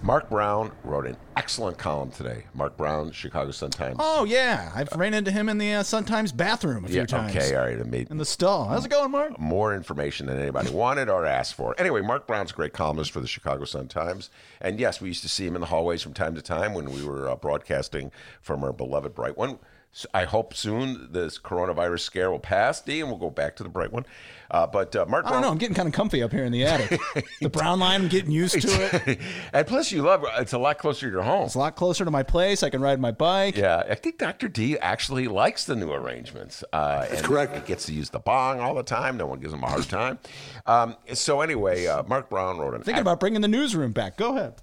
[0.00, 2.44] Mark Brown wrote an excellent column today.
[2.54, 3.96] Mark Brown, Chicago Sun Times.
[3.98, 7.06] Oh yeah, I've ran into him in the uh, Sun Times bathroom a few yeah,
[7.06, 7.34] times.
[7.34, 7.84] okay, all right.
[7.86, 8.66] Made In the stall.
[8.68, 9.38] How's it going, Mark?
[9.38, 11.74] more information than anybody wanted or asked for.
[11.78, 14.30] Anyway, Mark Brown's a great columnist for the Chicago Sun Times.
[14.60, 16.90] And yes, we used to see him in the hallways from time to time when
[16.92, 19.58] we were uh, broadcasting from our beloved Bright One.
[19.90, 23.62] So I hope soon this coronavirus scare will pass, D, and we'll go back to
[23.62, 24.04] the Bright One.
[24.50, 25.42] Uh, but uh, Mark I don't Brown.
[25.42, 25.50] know.
[25.50, 27.00] I'm getting kind of comfy up here in the attic.
[27.40, 28.68] the brown line, I'm getting used to
[29.10, 29.18] it.
[29.52, 31.44] and plus, you love it's a lot closer to your home.
[31.46, 32.62] It's a lot closer to my place.
[32.62, 33.56] I can ride my bike.
[33.56, 34.48] Yeah, I think Dr.
[34.48, 36.64] D actually likes the new arrangements.
[36.72, 37.54] Uh, That's correct.
[37.56, 39.16] He gets to use the bong all the time.
[39.18, 40.18] No one gives him a hard time.
[40.66, 42.82] Um, so anyway, uh, Mark Brown wrote an.
[42.82, 44.16] Thinking about bringing the newsroom back.
[44.16, 44.62] Go ahead.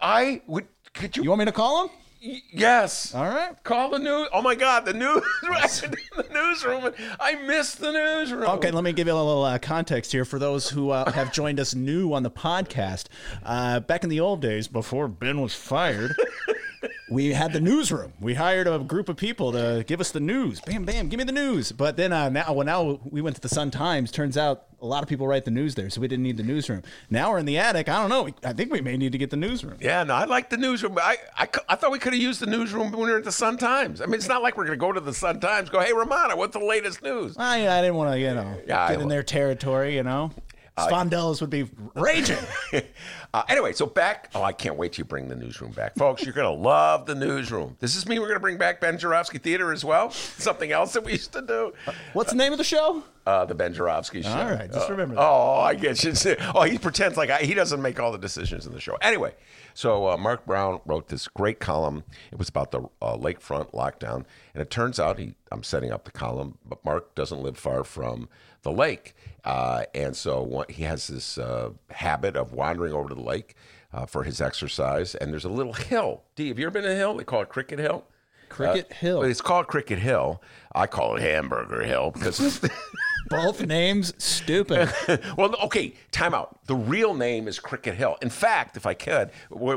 [0.00, 0.66] I would.
[0.92, 1.22] Could you?
[1.24, 1.90] You want me to call him?
[2.52, 3.14] Yes.
[3.14, 3.62] All right.
[3.64, 4.28] Call the news.
[4.32, 5.22] Oh my God, the news.
[5.42, 6.92] the newsroom.
[7.20, 8.44] I missed the newsroom.
[8.44, 11.32] Okay, let me give you a little uh, context here for those who uh, have
[11.32, 13.06] joined us new on the podcast.
[13.44, 16.14] Uh, back in the old days, before Ben was fired,
[17.10, 18.12] we had the newsroom.
[18.20, 20.60] We hired a group of people to give us the news.
[20.60, 21.72] Bam, bam, give me the news.
[21.72, 24.10] But then uh, now, well, now we went to the Sun Times.
[24.10, 26.42] Turns out a lot of people write the news there, so we didn't need the
[26.42, 26.82] newsroom.
[27.08, 27.88] Now we're in the attic.
[27.88, 28.28] I don't know.
[28.48, 29.78] I think we may need to get the newsroom.
[29.80, 30.98] Yeah, no, I like the newsroom.
[30.98, 33.32] I, I, I thought we could have used the newsroom when we were at the
[33.32, 34.00] Sun Times.
[34.00, 35.92] I mean, it's not like we're going to go to the Sun Times, go, hey,
[35.92, 37.36] Romana, what's the latest news?
[37.38, 39.96] I, I didn't want to, you know, Yeah, I get in their territory.
[39.96, 40.30] You know,
[40.78, 42.38] Spondellas would be raging.
[43.34, 44.30] Uh, anyway, so back.
[44.34, 46.24] Oh, I can't wait till you bring the newsroom back, folks.
[46.24, 47.76] You're gonna love the newsroom.
[47.80, 50.10] Does this mean we're gonna bring back Ben Joravsky Theater as well?
[50.10, 51.74] Something else that we used to do.
[52.14, 53.02] What's the name of the show?
[53.26, 54.30] Uh, the Ben Joravsky show.
[54.30, 55.20] All right, just Uh, remember that.
[55.20, 56.14] Oh, I get you.
[56.54, 58.96] Oh, he pretends like I, he doesn't make all the decisions in the show.
[59.02, 59.34] Anyway,
[59.74, 62.04] so uh, Mark Brown wrote this great column.
[62.32, 65.34] It was about the uh, lakefront lockdown, and it turns out he.
[65.52, 68.28] I'm setting up the column, but Mark doesn't live far from
[68.66, 73.14] the lake, uh, and so one, he has this uh, habit of wandering over to
[73.14, 73.54] the lake
[73.92, 75.14] uh, for his exercise.
[75.14, 76.24] And there's a little hill.
[76.34, 77.16] D, have you ever been to a hill?
[77.16, 78.04] They call it Cricket Hill.
[78.48, 79.22] Cricket Hill.
[79.22, 80.42] It's called Cricket Hill.
[80.74, 82.60] I call it Hamburger Hill because.
[83.28, 84.88] Both names stupid.
[85.36, 86.60] well, okay, time out.
[86.66, 88.16] The real name is Cricket Hill.
[88.22, 89.30] In fact, if I could,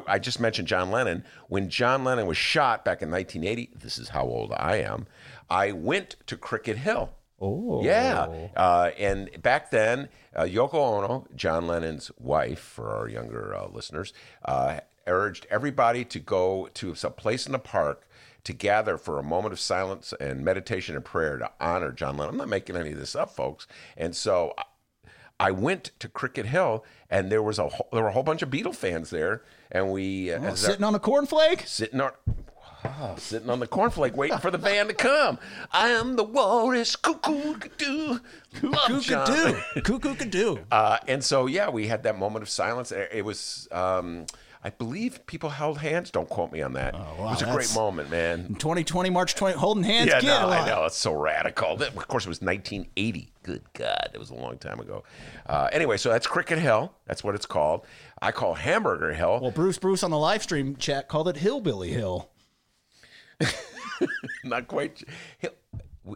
[0.05, 1.23] I just mentioned John Lennon.
[1.47, 5.07] When John Lennon was shot back in 1980, this is how old I am,
[5.49, 7.09] I went to Cricket Hill.
[7.41, 7.83] Oh.
[7.83, 8.27] Yeah.
[8.55, 14.13] Uh, and back then, uh, Yoko Ono, John Lennon's wife, for our younger uh, listeners,
[14.45, 18.05] uh, urged everybody to go to some place in the park
[18.43, 22.33] to gather for a moment of silence and meditation and prayer to honor John Lennon.
[22.35, 23.67] I'm not making any of this up, folks.
[23.97, 24.53] And so
[25.39, 28.41] I went to Cricket Hill, and there was a whole, there were a whole bunch
[28.41, 31.65] of Beatle fans there, and we uh, our- Sitting on a cornflake?
[31.67, 32.11] sitting on
[32.99, 35.37] ah, sitting on the cornflake waiting for the band to come.
[35.71, 38.19] I am the walrus, cuckoo doo,
[38.61, 39.25] love John.
[39.27, 39.81] Cuckoo-doo.
[39.99, 40.59] Cuckoo-doo.
[40.71, 42.91] Uh, and so yeah, we had that moment of silence.
[42.91, 43.67] It it was.
[43.71, 44.25] Um,
[44.61, 46.11] I believe people held hands.
[46.11, 46.93] Don't quote me on that.
[46.93, 48.55] wow, it was a great moment, man.
[48.55, 50.09] 2020, March 20, holding hands.
[50.09, 50.49] Yeah, no.
[50.49, 51.77] I know it's so radical.
[51.77, 53.31] That- Of course, it was 1980.
[53.43, 55.05] Good God, that was a long time ago.
[55.47, 56.91] Uh, anyway, so that's Cricket Hill.
[57.07, 57.85] That's what it's called.
[58.21, 59.39] I call Hamburger Hill.
[59.41, 62.29] Well, Bruce Bruce on the live stream chat called it Hillbilly Hill.
[64.43, 65.03] Not quite.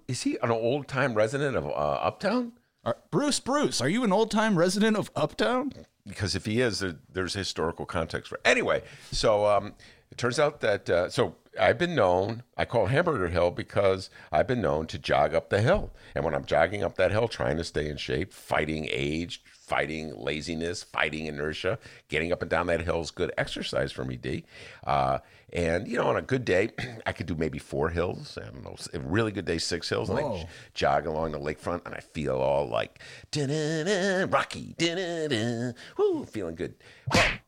[0.08, 2.54] Is he an old time resident of uh, Uptown?
[2.84, 5.72] Are- Bruce Bruce, are you an old time resident of Uptown?
[6.06, 8.40] Because if he is, there, there's historical context for.
[8.44, 9.74] Anyway, so um,
[10.12, 14.48] it turns out that uh, so I've been known, I call Hamburger Hill because I've
[14.48, 15.92] been known to jog up the hill.
[16.16, 20.14] And when I'm jogging up that hill, trying to stay in shape, fighting age, fighting
[20.16, 24.46] laziness, fighting inertia, getting up and down that hill is good exercise for me, D.
[24.84, 25.20] Uh,
[25.54, 26.72] and, you know, on a good day,
[27.06, 28.38] I could do maybe four hills.
[28.42, 30.10] I don't know, a really good day, six hills.
[30.10, 33.00] And I jog along the lakefront and I feel all like,
[33.32, 36.76] "Da-da-da, Rocky, da-da-da, woo, feeling good.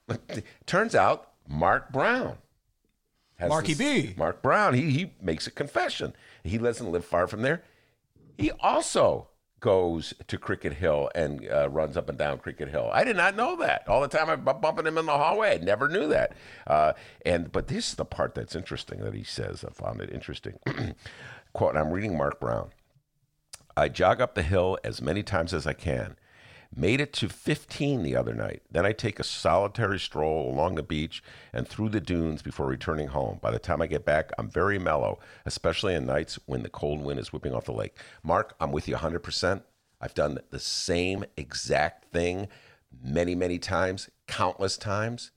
[0.07, 0.19] Well,
[0.65, 2.37] turns out Mark Brown
[3.37, 4.13] has Marky this- B.
[4.17, 6.13] Mark Brown, he, he makes a confession.
[6.43, 7.63] He doesn't live far from there.
[8.37, 9.29] He also
[9.65, 12.91] goes to Cricket Hill and uh, runs up and down Cricket Hill.
[12.93, 13.88] I did not know that.
[13.88, 15.56] All the time I'm bumping him in the hallway.
[15.56, 16.34] I never knew that.
[16.67, 16.93] Uh,
[17.25, 19.65] and but this is the part that's interesting that he says.
[19.65, 20.60] I found it interesting.
[21.54, 22.69] Quote, I'm reading Mark Brown.
[23.75, 26.15] I jog up the hill as many times as I can.
[26.77, 28.63] Made it to 15 the other night.
[28.69, 33.07] Then I take a solitary stroll along the beach and through the dunes before returning
[33.07, 33.39] home.
[33.41, 37.01] By the time I get back, I'm very mellow, especially on nights when the cold
[37.01, 37.95] wind is whipping off the lake.
[38.23, 39.63] Mark, I'm with you 100%.
[40.01, 42.49] I've done the same exact thing
[43.01, 45.31] many, many times, countless times.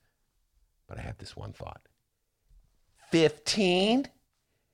[0.87, 1.81] But I have this one thought
[3.11, 4.07] 15?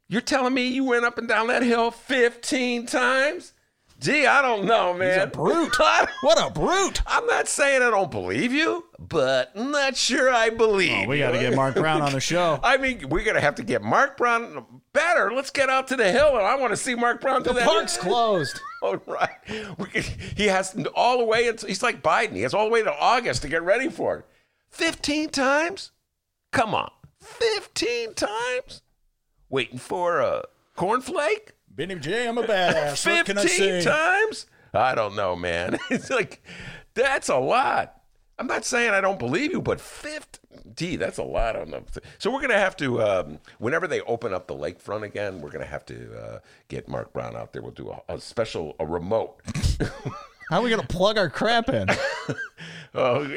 [0.07, 3.53] You're telling me you went up and down that hill 15 times?
[3.99, 5.13] Gee, I don't know, man.
[5.13, 5.75] He's a brute.
[6.21, 7.01] What a brute!
[7.07, 11.05] I'm not saying I don't believe you, but I'm not sure I believe.
[11.05, 12.59] Oh, we got to get Mark Brown on the show.
[12.63, 15.31] I mean, we're gonna have to get Mark Brown better.
[15.33, 17.59] Let's get out to the hill, and I want to see Mark Brown do The
[17.59, 17.67] that.
[17.67, 18.59] park's closed.
[18.81, 19.29] All right.
[19.77, 21.45] We he has all the way.
[21.45, 22.33] It's, he's like Biden.
[22.33, 24.25] He has all the way to August to get ready for it.
[24.69, 25.91] Fifteen times?
[26.51, 28.81] Come on, fifteen times?
[29.49, 30.43] Waiting for a
[30.77, 31.49] cornflake?
[31.75, 33.05] Benny J, I'm a badass.
[33.05, 33.83] What can I 15 say?
[33.83, 34.45] times?
[34.73, 35.77] I don't know, man.
[35.89, 36.41] It's like,
[36.93, 38.01] that's a lot.
[38.39, 40.39] I'm not saying I don't believe you, but 50,
[40.75, 41.85] gee, that's a lot on them.
[42.17, 45.51] So we're going to have to, um, whenever they open up the lakefront again, we're
[45.51, 47.61] going to have to uh, get Mark Brown out there.
[47.61, 49.41] We'll do a, a special, a remote.
[50.49, 51.87] How are we gonna plug our crap in?
[52.97, 53.29] Oh,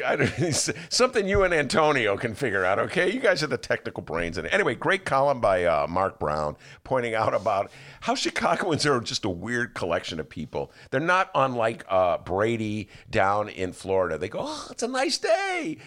[0.89, 3.11] something you and Antonio can figure out, okay?
[3.11, 4.47] You guys are the technical brains And.
[4.47, 7.69] Anyway, great column by uh, Mark Brown pointing out about
[7.99, 10.71] how Chicagoans are just a weird collection of people.
[10.91, 14.17] They're not unlike uh, Brady down in Florida.
[14.17, 15.77] They go, oh, it's a nice day.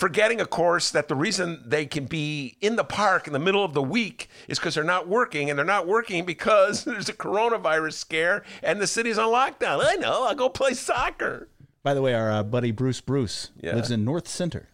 [0.00, 3.62] Forgetting, of course, that the reason they can be in the park in the middle
[3.62, 7.12] of the week is because they're not working, and they're not working because there's a
[7.12, 9.84] coronavirus scare and the city's on lockdown.
[9.84, 11.48] I know, I'll go play soccer.
[11.82, 13.74] By the way, our uh, buddy Bruce Bruce Yeah.
[13.74, 14.70] lives in North Center.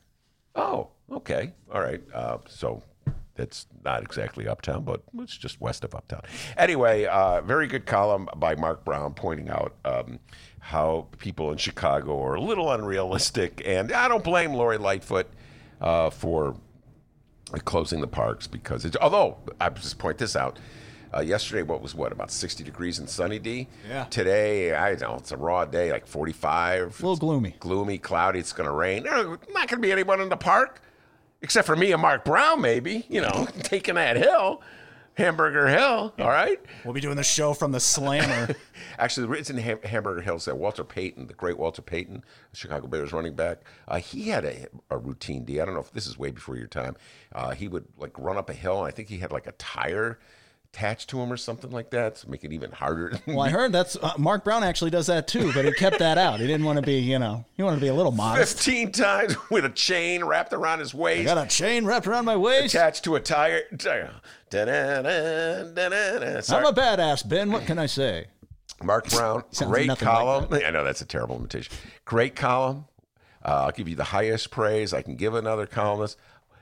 [0.55, 1.55] Oh, okay.
[1.73, 2.03] All right.
[2.15, 2.85] Uh, so
[3.39, 6.23] it's not exactly uptown, but it's just west of uptown.
[6.57, 10.19] Anyway, uh, very good column by Mark Brown pointing out um,
[10.61, 13.63] how people in Chicago are a little unrealistic.
[13.65, 15.29] And I don't blame Lori Lightfoot
[15.81, 16.57] uh, for
[17.65, 20.59] closing the parks because it's, although I just point this out.
[21.15, 23.69] Uh, yesterday, what was what about 60 degrees and sunny D?
[23.89, 24.05] Yeah.
[24.05, 26.83] Today, I don't know it's a raw day, like 45.
[26.83, 27.55] A little gloomy.
[27.61, 28.41] gloomy, cloudy.
[28.41, 29.05] It's going to rain.
[29.05, 30.83] There's not going to be anyone in the park
[31.43, 33.05] except for me and Mark Brown, maybe.
[33.09, 34.63] You know, taking that hill,
[35.15, 36.13] Hamburger Hill.
[36.19, 36.61] All right.
[36.85, 38.55] We'll be doing the show from the Slammer.
[38.99, 40.45] Actually, it's in Ham- Hamburger Hills.
[40.45, 44.67] That Walter Payton, the great Walter Payton, Chicago Bears running back, uh, he had a,
[44.91, 45.45] a routine.
[45.45, 45.61] D.
[45.61, 46.97] I don't know if this is way before your time.
[47.35, 49.53] Uh, he would like run up a hill, and I think he had like a
[49.53, 50.19] tire
[50.73, 53.19] attached to him or something like that to make it even harder.
[53.27, 56.19] well, I heard that's uh, Mark Brown actually does that too, but he kept that
[56.19, 56.41] out.
[56.41, 58.59] He didn't want to be, you know, he wanted to be a little modest.
[58.59, 61.31] 15 times with a chain wrapped around his waist.
[61.31, 62.75] I got a chain wrapped around my waist.
[62.75, 63.63] attached to a tire.
[63.79, 64.13] tire.
[64.51, 66.57] Da-da-da, da-da-da.
[66.57, 67.51] I'm a badass, Ben.
[67.51, 68.27] What can I say?
[68.83, 70.49] Mark Brown, great nothing like column.
[70.53, 71.73] I know that's a terrible imitation.
[72.05, 72.85] Great column.
[73.45, 76.19] Uh, I'll give you the highest praise I can give another columnist.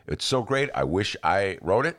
[0.06, 0.70] It's so great.
[0.74, 1.98] I wish I wrote it,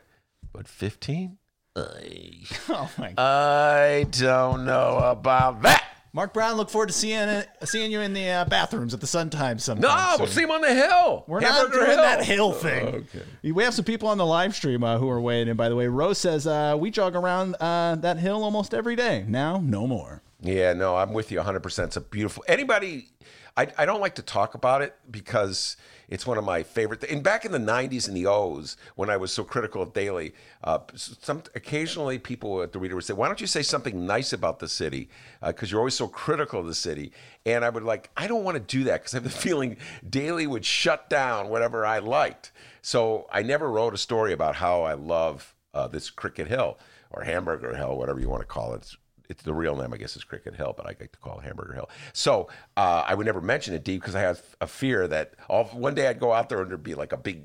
[0.54, 1.38] but 15?
[2.70, 3.20] Oh my God.
[3.20, 5.84] I don't know about that.
[6.14, 9.08] Mark Brown, look forward to seeing it, seeing you in the uh, bathrooms at the
[9.08, 9.82] Sun Times sometime.
[9.82, 11.26] No, we'll see him on the hill.
[11.28, 11.98] We're Hamburger not doing Hill.
[11.98, 12.88] that hill thing.
[12.88, 15.58] Okay, We have some people on the live stream uh, who are weighing in.
[15.58, 19.26] By the way, Rose says uh, we jog around uh, that hill almost every day.
[19.28, 20.22] Now, no more.
[20.42, 21.84] Yeah, no, I'm with you 100%.
[21.84, 22.46] It's a beautiful.
[22.48, 23.10] Anybody,
[23.58, 25.76] I, I don't like to talk about it because
[26.10, 27.04] it's one of my favorite.
[27.04, 30.34] And back in the 90s and the O's, when I was so critical of Daley,
[30.64, 34.34] uh, some occasionally people at the reader would say, "Why don't you say something nice
[34.34, 35.10] about the city?
[35.46, 37.12] Because you're always so critical of the city."
[37.46, 39.78] And I would like, I don't want to do that because I have the feeling
[40.08, 42.52] Daley would shut down whatever I liked.
[42.82, 46.78] So I never wrote a story about how I love uh, this Cricket Hill
[47.12, 48.78] or Hamburger Hill, whatever you want to call it.
[48.78, 48.98] It's
[49.30, 51.46] it's the real name, I guess, is Cricket Hill, but I like to call it
[51.46, 51.90] Hamburger Hill.
[52.14, 55.66] So uh, I would never mention it deep because I have a fear that all,
[55.66, 57.44] one day I'd go out there and there'd be like a big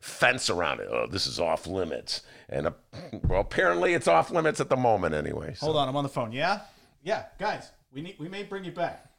[0.00, 0.88] fence around it.
[0.90, 2.70] Oh, this is off limits, and uh,
[3.24, 5.54] well, apparently it's off limits at the moment anyway.
[5.54, 5.66] So.
[5.66, 6.32] Hold on, I'm on the phone.
[6.32, 6.60] Yeah,
[7.02, 9.10] yeah, guys, we need we may bring you back.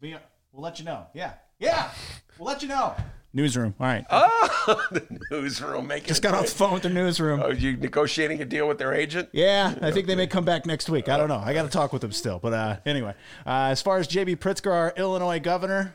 [0.00, 0.20] We'll
[0.52, 1.06] let you know.
[1.14, 1.90] Yeah, yeah,
[2.38, 2.94] we'll let you know.
[3.34, 3.74] Newsroom.
[3.80, 4.06] All right.
[4.10, 6.06] Oh, the newsroom making.
[6.08, 7.42] Just got off the phone with the newsroom.
[7.42, 9.28] Are you negotiating a deal with their agent?
[9.32, 11.08] Yeah, I think they may come back next week.
[11.08, 11.42] I don't know.
[11.44, 12.38] I got to talk with them still.
[12.38, 15.94] But uh, anyway, uh, as far as JB Pritzker, our Illinois governor,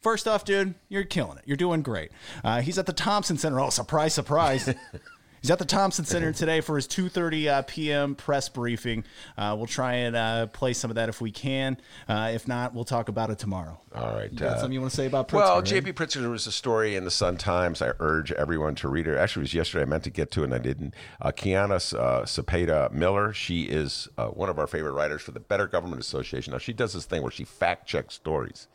[0.00, 1.44] first off, dude, you're killing it.
[1.44, 2.12] You're doing great.
[2.44, 3.60] Uh, he's at the Thompson Center.
[3.60, 4.72] Oh, surprise, surprise.
[5.40, 8.14] He's at the Thompson Center today for his 2:30 uh, p.m.
[8.14, 9.04] press briefing.
[9.38, 11.78] Uh, we'll try and uh, play some of that if we can.
[12.06, 13.80] Uh, if not, we'll talk about it tomorrow.
[13.94, 14.30] All right.
[14.30, 15.34] You got uh, something you want to say about Pritzker?
[15.34, 15.64] Well, right?
[15.64, 17.80] JP Pritzker was a story in the Sun Times.
[17.80, 19.16] I urge everyone to read it.
[19.16, 19.82] Actually, it was yesterday.
[19.82, 20.94] I meant to get to it and I didn't.
[21.22, 25.40] Uh, Kiannah uh, Sepeda Miller, she is uh, one of our favorite writers for the
[25.40, 26.52] Better Government Association.
[26.52, 28.68] Now, she does this thing where she fact checks stories.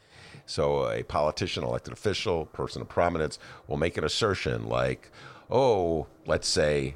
[0.47, 5.11] So, a politician, elected official, person of prominence will make an assertion like,
[5.49, 6.95] oh, let's say,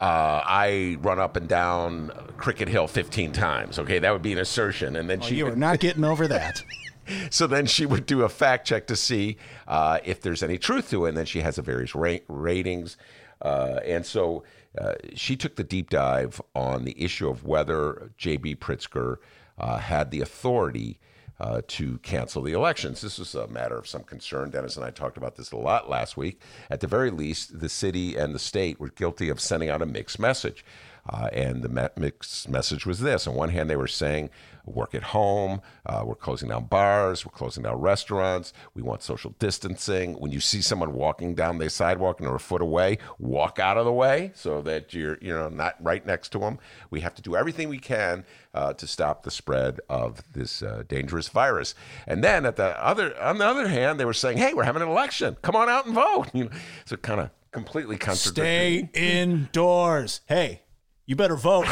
[0.00, 3.78] uh, I run up and down Cricket Hill 15 times.
[3.78, 4.96] Okay, that would be an assertion.
[4.96, 6.62] And then Oh, she you are not getting over that.
[7.30, 9.36] so then she would do a fact check to see
[9.68, 12.96] uh, if there's any truth to it, and then she has a various ra- ratings.
[13.40, 14.42] Uh, and so
[14.78, 18.56] uh, she took the deep dive on the issue of whether J.B.
[18.56, 19.16] Pritzker
[19.58, 20.98] uh, had the authority
[21.42, 23.00] uh, to cancel the elections.
[23.00, 24.50] This was a matter of some concern.
[24.50, 26.40] Dennis and I talked about this a lot last week.
[26.70, 29.86] At the very least, the city and the state were guilty of sending out a
[29.86, 30.64] mixed message.
[31.10, 33.26] Uh, and the mixed message was this.
[33.26, 34.30] On one hand, they were saying,
[34.64, 39.34] work at home, uh, we're closing down bars, we're closing down restaurants, we want social
[39.38, 40.14] distancing.
[40.14, 43.76] When you see someone walking down the sidewalk and they're a foot away, walk out
[43.76, 46.58] of the way so that you're you know not right next to them.
[46.90, 50.84] We have to do everything we can uh, to stop the spread of this uh,
[50.88, 51.74] dangerous virus.
[52.06, 54.82] And then at the other on the other hand, they were saying, hey, we're having
[54.82, 56.28] an election, come on out and vote.
[56.34, 56.50] You know,
[56.86, 58.88] so kind of completely contradictory.
[58.92, 60.22] Stay indoors.
[60.26, 60.62] Hey,
[61.06, 61.66] you better vote.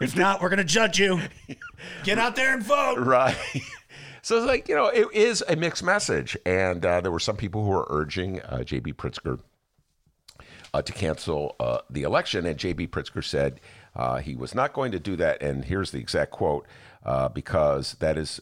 [0.00, 1.20] if not, we're going to judge you.
[2.02, 2.98] Get out there and vote.
[2.98, 3.36] Right.
[4.22, 6.34] So it's like, you know, it is a mixed message.
[6.46, 8.94] And uh, there were some people who were urging uh, J.B.
[8.94, 9.38] Pritzker
[10.72, 12.46] uh, to cancel uh, the election.
[12.46, 12.86] And J.B.
[12.86, 13.60] Pritzker said
[13.94, 15.42] uh, he was not going to do that.
[15.42, 16.66] And here's the exact quote
[17.04, 18.40] uh, because that is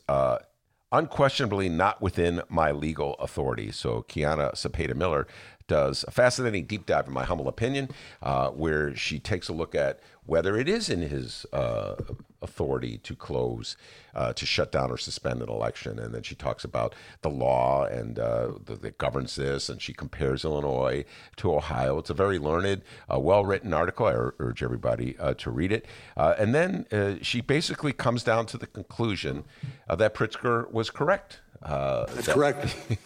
[0.93, 3.73] unquestionably not within my legal authority.
[3.73, 5.27] So Kiannah Sepeda Miller
[5.67, 7.89] does a fascinating deep dive, in my humble opinion,
[8.23, 11.97] uh, where she takes a look at whether it is in his uh,
[12.41, 13.77] authority to close,
[14.15, 15.99] uh, to shut down or suspend an election.
[15.99, 19.93] And then she talks about the law and uh, the, that governs this, and she
[19.93, 21.05] compares Illinois
[21.37, 21.99] to Ohio.
[21.99, 24.07] It's a very learned, uh, well written article.
[24.07, 25.87] I urge everybody uh, to read it.
[26.17, 29.45] Uh, and then uh, she basically comes down to the conclusion
[29.89, 31.41] uh, that Pritzker was correct.
[31.63, 32.77] Uh, That's correct.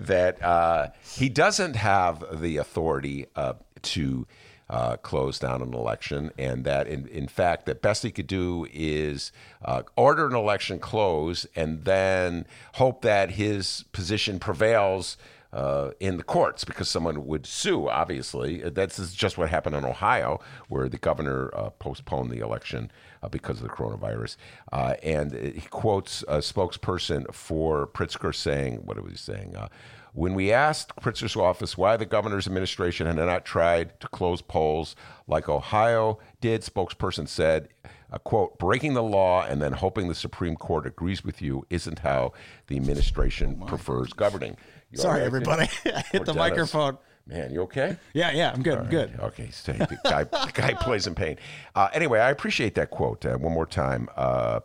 [0.00, 4.26] that uh, he doesn't have the authority uh, to
[4.70, 8.66] uh, close down an election, and that in, in fact, the best he could do
[8.72, 9.32] is
[9.64, 15.16] uh, order an election close and then hope that his position prevails.
[15.52, 17.88] Uh, in the courts, because someone would sue.
[17.88, 22.88] Obviously, that's just what happened in Ohio, where the governor uh, postponed the election
[23.28, 24.36] because of the coronavirus.
[24.72, 29.68] Uh, and he quotes a spokesperson for Pritzker saying, "What was he saying?" Uh,
[30.12, 34.96] when we asked Pritzker's office why the governor's administration had not tried to close polls
[35.26, 37.68] like Ohio did, spokesperson said,
[38.12, 42.00] uh, quote, breaking the law and then hoping the Supreme Court agrees with you isn't
[42.00, 42.32] how
[42.66, 44.56] the administration prefers governing.
[44.90, 45.26] You Sorry, right?
[45.26, 45.68] everybody.
[45.84, 46.98] I hit the microphone.
[47.26, 47.96] Man, you okay?
[48.12, 48.78] Yeah, yeah, I'm good.
[48.78, 49.18] I'm good.
[49.20, 49.74] Okay, stay.
[49.74, 51.36] The guy, the guy plays in pain.
[51.74, 53.24] Uh, anyway, I appreciate that quote.
[53.24, 54.08] Uh, one more time.
[54.16, 54.60] Uh,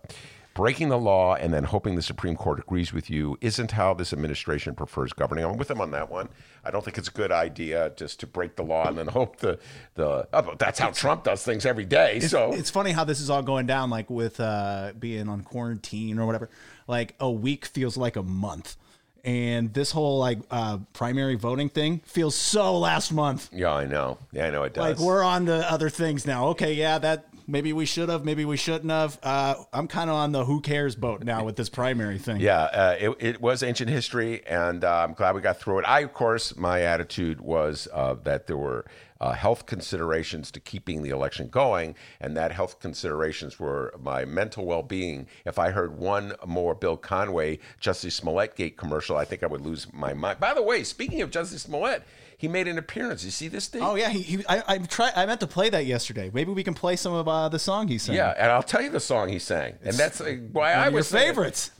[0.56, 4.14] breaking the law and then hoping the Supreme Court agrees with you isn't how this
[4.14, 5.44] administration prefers governing.
[5.44, 6.30] I'm with him on that one.
[6.64, 9.38] I don't think it's a good idea just to break the law and then hope
[9.38, 9.60] the
[9.94, 10.28] the.
[10.34, 12.16] Oh, that's how Trump does things every day.
[12.16, 15.42] It's, so it's funny how this is all going down, like with uh, being on
[15.44, 16.50] quarantine or whatever.
[16.88, 18.78] Like a week feels like a month,
[19.26, 23.50] and this whole like uh, primary voting thing feels so last month.
[23.52, 24.20] yeah, I know.
[24.32, 25.00] Yeah, I know it does.
[25.00, 26.48] Like we're on to other things now.
[26.50, 29.20] Okay, yeah, that maybe we should have, maybe we shouldn't have.
[29.22, 32.40] Uh, I'm kind of on the who cares boat now with this primary thing.
[32.40, 35.86] Yeah, uh, it, it was ancient history, and uh, I'm glad we got through it.
[35.88, 38.86] I, of course, my attitude was uh, that there were
[39.22, 44.66] uh, health considerations to keeping the election going, and that health considerations were my mental
[44.66, 45.28] well being.
[45.46, 49.62] If I heard one more Bill Conway, Jussie Smollett Gate commercial, I think I would
[49.62, 50.40] lose my mind.
[50.40, 52.04] By the way, speaking of Jussie Smollett,
[52.38, 53.24] he made an appearance.
[53.24, 53.82] You see this thing?
[53.82, 56.32] Oh yeah, he, he I I try I meant to play that yesterday.
[56.34, 58.16] Maybe we can play some of uh, the song he sang.
[58.16, 60.86] Yeah, and I'll tell you the song he sang, and that's uh, why One I
[60.88, 61.72] of your was favorites.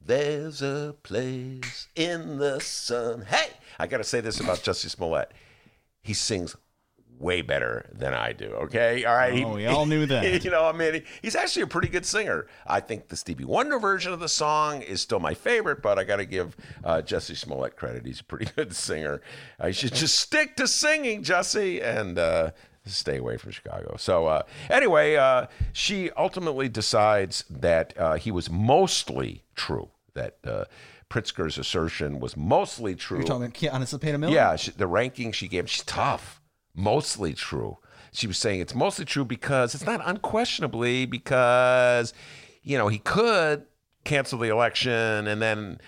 [0.00, 3.26] There's a place in the sun.
[3.28, 5.30] Hey, I got to say this about Jussie Smollett.
[6.02, 6.56] He sings
[7.18, 8.46] way better than I do.
[8.46, 9.44] Okay, all right.
[9.44, 10.44] Oh, we all knew that.
[10.44, 12.46] you know, I mean, he's actually a pretty good singer.
[12.66, 16.04] I think the Stevie Wonder version of the song is still my favorite, but I
[16.04, 18.06] got to give uh, Jussie Smollett credit.
[18.06, 19.20] He's a pretty good singer.
[19.58, 22.18] I should just stick to singing, Jesse, and.
[22.18, 22.50] Uh,
[22.86, 23.96] Stay away from Chicago.
[23.98, 30.64] So, uh, anyway, uh, she ultimately decides that uh, he was mostly true, that uh,
[31.10, 33.18] Pritzker's assertion was mostly true.
[33.18, 34.32] You're talking about Sepeda Miller.
[34.32, 36.40] Yeah, she, the ranking she gave, she's tough.
[36.74, 37.78] Mostly true.
[38.12, 42.14] She was saying it's mostly true because it's not unquestionably because,
[42.62, 43.64] you know, he could
[44.04, 45.80] cancel the election and then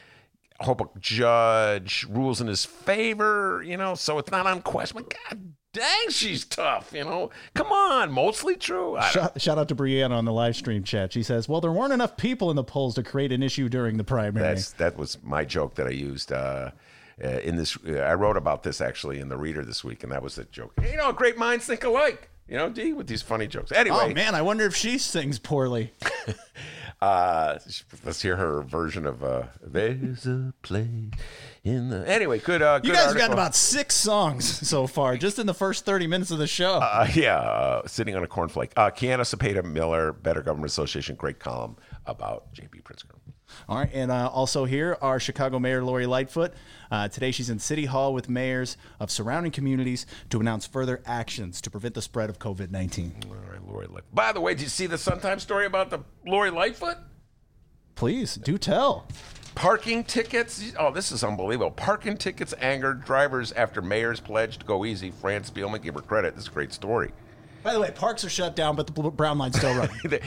[0.61, 5.09] hope a judge rules in his favor, you know, so it's not unquestionable.
[5.29, 7.31] God dang, she's tough, you know.
[7.55, 8.99] Come on, mostly true.
[9.11, 11.13] Shout, shout out to Brianna on the live stream chat.
[11.13, 13.97] She says, "Well, there weren't enough people in the polls to create an issue during
[13.97, 16.71] the primary." That's that was my joke that I used uh,
[17.25, 17.77] uh, in this.
[17.87, 20.45] Uh, I wrote about this actually in the Reader this week, and that was the
[20.45, 20.73] joke.
[20.83, 22.29] You know, great minds think alike.
[22.49, 23.71] You know, D with these funny jokes.
[23.71, 25.93] Anyway, oh man, I wonder if she sings poorly.
[27.01, 27.59] uh,
[28.05, 30.87] let's hear her version of uh, "There's a place
[31.63, 32.61] in the." Anyway, good.
[32.61, 33.29] Uh, You good guys article.
[33.29, 36.75] got about six songs so far, just in the first thirty minutes of the show.
[36.83, 38.73] Uh, yeah, uh, sitting on a cornflake.
[38.77, 42.81] Uh, Kiannah Sepeda Miller, Better Government Association, great column about J.B.
[42.81, 43.15] Pritzker.
[43.69, 46.53] All right, and uh, also here, our Chicago Mayor Lori Lightfoot.
[46.91, 51.61] Uh, today, she's in City Hall with mayors of surrounding communities to announce further actions
[51.61, 53.15] to prevent the spread of COVID nineteen.
[53.29, 54.15] All right, Lori Lightfoot.
[54.15, 56.97] By the way, did you see the Sun Times story about the Lori Lightfoot?
[57.95, 59.07] Please do tell.
[59.55, 60.73] Parking tickets.
[60.79, 61.71] Oh, this is unbelievable.
[61.73, 65.11] Parking tickets angered drivers after mayor's pledge to go easy.
[65.11, 66.35] Fran Spielman, give her credit.
[66.35, 67.11] This is a great story.
[67.63, 69.95] By the way, parks are shut down, but the brown line's still running.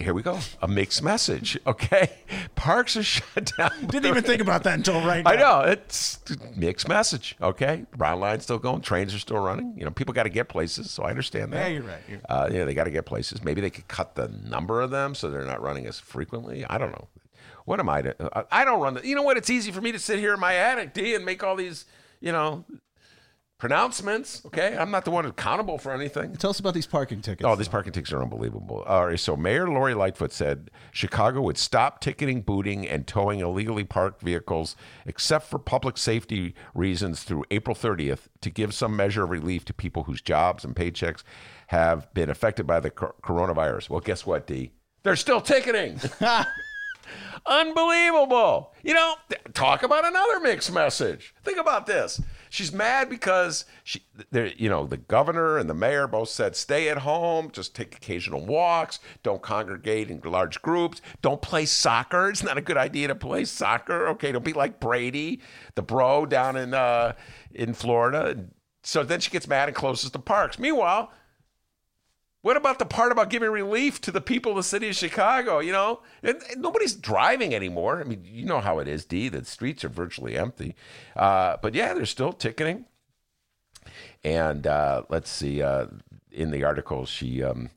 [0.00, 0.38] Here we go.
[0.60, 1.58] A mixed message.
[1.66, 2.10] Okay.
[2.54, 3.70] Parks are shut down.
[3.86, 5.30] Didn't even think about that until right now.
[5.30, 5.60] I know.
[5.60, 6.18] It's
[6.54, 7.36] mixed message.
[7.40, 7.86] Okay.
[7.96, 8.82] Brown line's still going.
[8.82, 9.74] Trains are still running.
[9.76, 10.90] You know, people got to get places.
[10.90, 11.68] So I understand that.
[11.70, 12.00] Yeah, you're right.
[12.08, 13.42] You're- Uh, yeah, they got to get places.
[13.44, 16.64] Maybe they could cut the number of them so they're not running as frequently.
[16.68, 17.08] I don't know.
[17.64, 18.46] What am I to?
[18.52, 19.06] I don't run the.
[19.06, 19.36] You know what?
[19.36, 21.84] It's easy for me to sit here in my attic, D, and make all these,
[22.20, 22.64] you know,
[23.58, 24.44] pronouncements.
[24.46, 26.36] Okay, I'm not the one accountable for anything.
[26.36, 27.46] Tell us about these parking tickets.
[27.46, 28.82] Oh, these parking tickets are unbelievable.
[28.86, 33.84] All right, so Mayor Lori Lightfoot said Chicago would stop ticketing, booting, and towing illegally
[33.84, 34.76] parked vehicles,
[35.06, 39.74] except for public safety reasons, through April 30th to give some measure of relief to
[39.74, 41.22] people whose jobs and paychecks
[41.68, 43.90] have been affected by the coronavirus.
[43.90, 44.72] Well, guess what, D?
[45.02, 46.00] They're still ticketing.
[47.46, 48.74] Unbelievable.
[48.82, 49.14] You know,
[49.54, 51.34] talk about another mixed message.
[51.44, 52.20] Think about this.
[52.56, 56.96] She's mad because she, you know, the governor and the mayor both said stay at
[56.96, 62.30] home, just take occasional walks, don't congregate in large groups, don't play soccer.
[62.36, 64.08] It's not a good idea to play soccer.
[64.08, 65.42] Okay, don't be like Brady,
[65.74, 67.12] the bro down in uh,
[67.52, 68.46] in Florida.
[68.82, 70.58] So then she gets mad and closes the parks.
[70.58, 71.12] Meanwhile,
[72.46, 75.58] what about the part about giving relief to the people of the city of Chicago?
[75.58, 78.00] You know, and, and nobody's driving anymore.
[78.00, 79.28] I mean, you know how it is, D.
[79.28, 80.76] The streets are virtually empty.
[81.16, 82.84] Uh, but yeah, they're still ticketing.
[84.22, 85.86] And uh, let's see, uh,
[86.30, 87.70] in the article, she, um,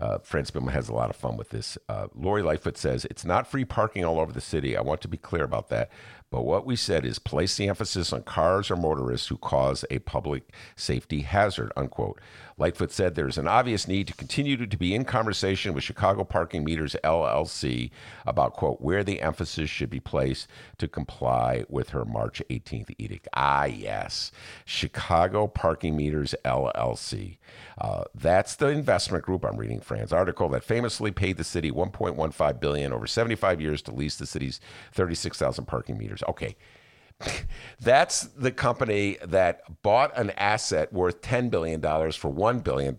[0.00, 1.78] uh, Fran has a lot of fun with this.
[1.88, 4.76] Uh, Lori Lightfoot says, It's not free parking all over the city.
[4.76, 5.90] I want to be clear about that.
[6.30, 10.00] But what we said is place the emphasis on cars or motorists who cause a
[10.00, 10.42] public
[10.76, 12.20] safety hazard, unquote.
[12.58, 16.64] Lightfoot said there's an obvious need to continue to, be in conversation with Chicago Parking
[16.64, 17.90] Meters LLC
[18.26, 20.46] about, quote, where the emphasis should be placed
[20.78, 23.26] to comply with her March 18th edict.
[23.34, 24.30] Ah, yes.
[24.64, 27.38] Chicago Parking Meters LLC.
[27.80, 29.44] Uh, that's the investment group.
[29.44, 33.92] I'm reading Fran's article that famously paid the city 1.15 billion over 75 years to
[33.92, 34.60] lease the city's
[34.92, 36.22] 36,000 parking meters.
[36.28, 36.56] Okay.
[37.80, 42.94] That's the company that bought an asset worth $10 billion for $1 billion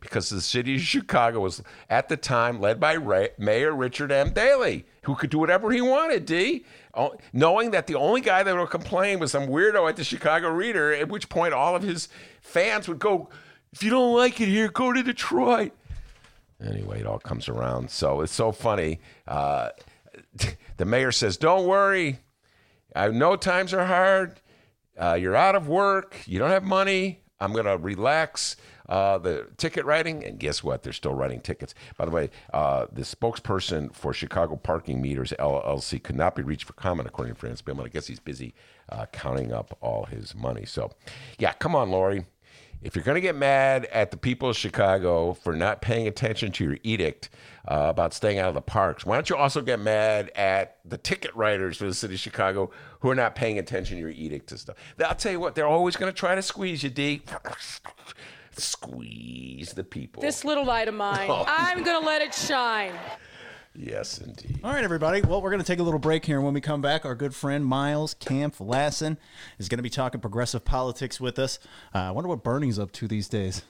[0.00, 4.32] because the city of Chicago was, at the time, led by Ray, Mayor Richard M.
[4.32, 6.64] Daley, who could do whatever he wanted, D.
[7.32, 10.92] Knowing that the only guy that would complain was some weirdo at the Chicago Reader,
[10.94, 12.08] at which point all of his
[12.40, 13.28] fans would go,
[13.72, 15.72] if you don't like it here, go to Detroit.
[16.64, 17.90] Anyway, it all comes around.
[17.90, 19.00] So it's so funny.
[19.26, 19.70] Uh,
[20.76, 22.20] the mayor says, don't worry.
[22.94, 24.40] I know times are hard.
[24.98, 26.16] Uh, you're out of work.
[26.26, 27.20] You don't have money.
[27.40, 28.56] I'm going to relax
[28.88, 30.82] uh, the ticket writing, and guess what?
[30.82, 31.74] They're still writing tickets.
[31.96, 36.64] By the way, uh, the spokesperson for Chicago Parking Meters LLC could not be reached
[36.64, 37.86] for comment, according to Fran Spielman.
[37.86, 38.54] I guess he's busy
[38.90, 40.64] uh, counting up all his money.
[40.64, 40.90] So,
[41.38, 42.26] yeah, come on, Lori.
[42.82, 46.52] If you're going to get mad at the people of Chicago for not paying attention
[46.52, 47.30] to your edict
[47.66, 50.98] uh, about staying out of the parks, why don't you also get mad at the
[50.98, 54.50] ticket writers for the city of Chicago who are not paying attention to your edict
[54.50, 54.76] and stuff?
[55.04, 57.22] I'll tell you what, they're always going to try to squeeze you, D.
[58.56, 60.20] Squeeze the people.
[60.22, 61.44] This little light of mine, Oh.
[61.46, 62.92] I'm going to let it shine.
[63.74, 64.60] yes, indeed.
[64.62, 65.22] All right, everybody.
[65.22, 66.36] Well, we're going to take a little break here.
[66.36, 69.16] And when we come back, our good friend Miles Kampf-Lassin
[69.58, 71.58] is going to be talking progressive politics with us.
[71.94, 73.62] Uh, I wonder what Bernie's up to these days.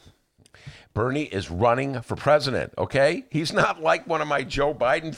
[0.94, 3.24] Bernie is running for president, okay?
[3.30, 5.16] He's not like one of my Joe Biden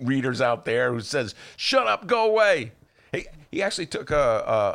[0.00, 2.72] readers out there who says, shut up, go away.
[3.12, 4.14] He, he actually took a,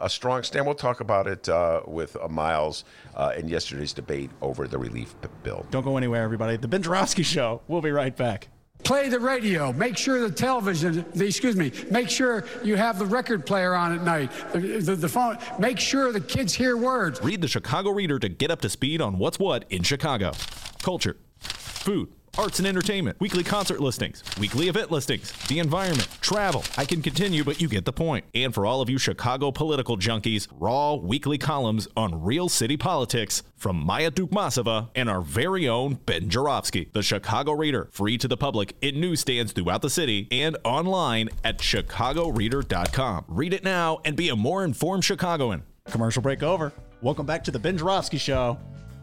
[0.02, 0.66] a, a strong stand.
[0.66, 2.84] We'll talk about it uh, with uh, Miles
[3.16, 5.66] uh, in yesterday's debate over the relief bill.
[5.72, 6.58] Don't go anywhere, everybody.
[6.58, 7.62] The Ben Joravsky Show.
[7.68, 8.50] We'll be right back.
[8.84, 9.72] Play the radio.
[9.74, 13.94] Make sure the television, the, excuse me, make sure you have the record player on
[13.94, 15.38] at night, the, the, the phone.
[15.60, 17.22] Make sure the kids hear words.
[17.22, 20.34] Read the Chicago Reader to get up to speed on what's what in Chicago.
[20.82, 26.64] Culture, food, arts and entertainment, weekly concert listings, weekly event listings, the environment, travel.
[26.78, 28.26] I can continue, but you get the point.
[28.34, 33.44] And for all of you Chicago political junkies, raw weekly columns on real city politics
[33.56, 36.90] from Maya Dukmasova and our very own Ben Joravsky.
[36.94, 41.60] The Chicago Reader, free to the public in newsstands throughout the city and online at
[41.60, 43.26] chicagoreader.com.
[43.28, 45.64] Read it now and be a more informed Chicagoan.
[45.86, 46.72] Commercial break over.
[47.02, 48.58] Welcome back to the Ben Joravsky Show,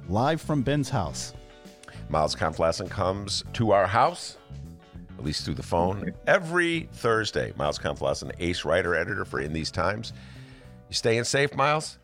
[0.08, 1.34] live from Ben's house.
[2.10, 4.36] Miles Kampf-Lassin comes to our house,
[5.16, 7.52] at least through the phone, every Thursday.
[7.56, 10.12] Miles Kampf-Lassin, ace writer, editor for In These Times.
[10.88, 11.98] You staying safe, Miles?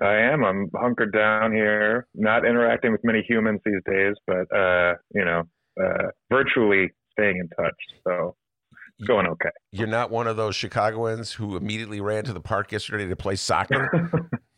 [0.00, 0.44] I am.
[0.44, 5.42] I'm hunkered down here, not interacting with many humans these days, but uh, you know,
[5.82, 7.74] uh, virtually staying in touch.
[8.06, 8.36] So
[8.98, 9.50] it's going okay.
[9.72, 13.34] You're not one of those Chicagoans who immediately ran to the park yesterday to play
[13.34, 13.90] soccer?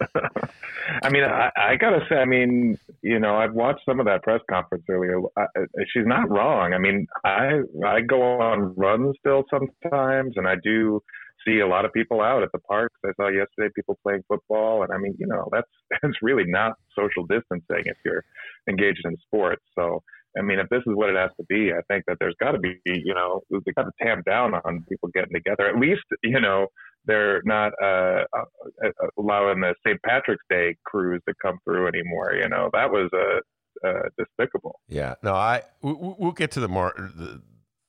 [1.02, 4.22] I mean, I, I gotta say, I mean, you know, I've watched some of that
[4.22, 5.20] press conference earlier.
[5.36, 5.46] I,
[5.92, 6.74] she's not wrong.
[6.74, 11.02] I mean, I I go on runs still sometimes, and I do
[11.46, 12.96] see a lot of people out at the parks.
[13.04, 15.68] I saw yesterday people playing football, and I mean, you know, that's
[16.02, 18.24] that's really not social distancing if you're
[18.68, 19.62] engaged in sports.
[19.76, 20.02] So.
[20.38, 22.52] I mean, if this is what it has to be, I think that there's got
[22.52, 25.66] to be, you know, they got to tamp down on people getting together.
[25.68, 26.68] At least, you know,
[27.06, 28.44] they're not uh, uh,
[28.84, 28.88] uh,
[29.18, 30.00] allowing the St.
[30.02, 32.34] Patrick's Day cruise to come through anymore.
[32.34, 34.78] You know, that was uh, uh, despicable.
[34.88, 37.40] Yeah, no, I we- we'll get to the more the,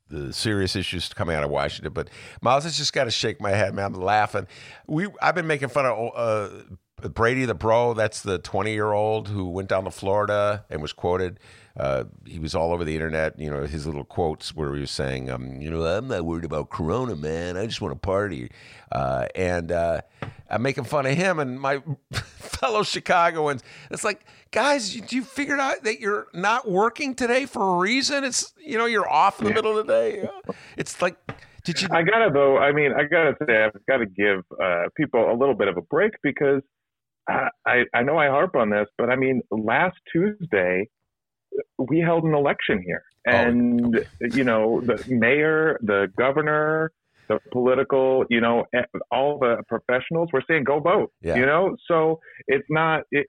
[0.09, 2.09] the serious issues coming out of Washington, but
[2.41, 3.85] Miles, I just got to shake my head, man.
[3.93, 4.47] I'm laughing.
[4.87, 7.95] We I've been making fun of uh, Brady the Bro.
[7.95, 11.39] That's the 20 year old who went down to Florida and was quoted.
[11.77, 13.39] Uh, he was all over the internet.
[13.39, 16.45] You know his little quotes where he was saying, um, "You know, I'm not worried
[16.45, 17.57] about Corona, man.
[17.57, 18.51] I just want to party."
[18.91, 20.01] Uh, and uh,
[20.49, 23.63] I'm making fun of him and my fellow Chicagoans.
[23.89, 28.23] It's like, guys, you, you figured out that you're not working today for a reason.
[28.23, 30.29] It's you know you're off in the middle of the day.
[30.77, 31.17] It's like,
[31.63, 31.87] did you?
[31.91, 32.57] I gotta though.
[32.57, 35.77] I mean, I gotta say, I've got to give uh, people a little bit of
[35.77, 36.61] a break because
[37.29, 40.87] I, I I know I harp on this, but I mean, last Tuesday
[41.77, 46.91] we held an election here, and you know, the mayor, the governor,
[47.27, 51.11] the political, you know, eh, all the professionals were saying go vote.
[51.21, 51.35] Yeah.
[51.35, 53.03] You know, so it's not.
[53.11, 53.27] It,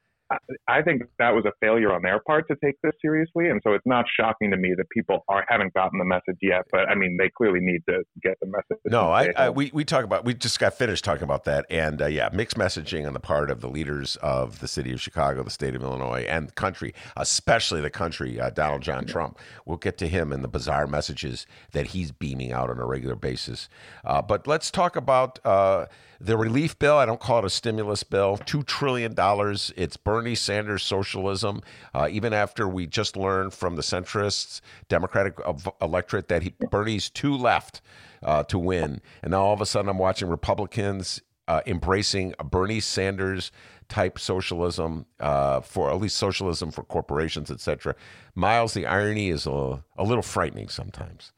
[0.68, 3.72] I- think that was a failure on their part to take this seriously, and so
[3.72, 6.62] it's not shocking to me that people are haven't gotten the message yet.
[6.72, 8.82] But I mean, they clearly need to get the message.
[8.86, 12.02] No, I, I we we talk about we just got finished talking about that, and
[12.02, 15.42] uh, yeah, mixed messaging on the part of the leaders of the city of Chicago,
[15.42, 18.40] the state of Illinois, and the country, especially the country.
[18.40, 19.38] Uh, Donald John Trump.
[19.66, 23.16] We'll get to him and the bizarre messages that he's beaming out on a regular
[23.16, 23.68] basis.
[24.04, 25.86] Uh, but let's talk about uh,
[26.20, 26.96] the relief bill.
[26.96, 28.36] I don't call it a stimulus bill.
[28.36, 29.72] Two trillion dollars.
[29.76, 31.62] It's Bernie Sanders socialism.
[31.92, 35.36] Uh, even after we just learned from the centrists, Democratic
[35.80, 37.82] electorate that he, Bernie's too left
[38.22, 42.44] uh, to win, and now all of a sudden I'm watching Republicans uh, embracing a
[42.44, 43.50] Bernie Sanders
[43.88, 47.96] type socialism uh, for at least socialism for corporations, etc.
[48.36, 51.32] Miles, the irony is a, a little frightening sometimes.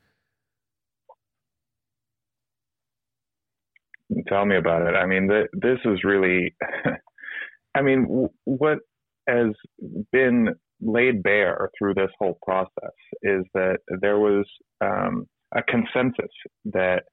[4.28, 4.95] Tell me about it.
[4.95, 6.55] I mean, th- this is really,
[7.74, 8.78] I mean, what
[9.28, 9.48] has
[10.12, 14.44] been laid bare through this whole process is that there was
[14.80, 16.30] um, a consensus
[16.66, 17.04] that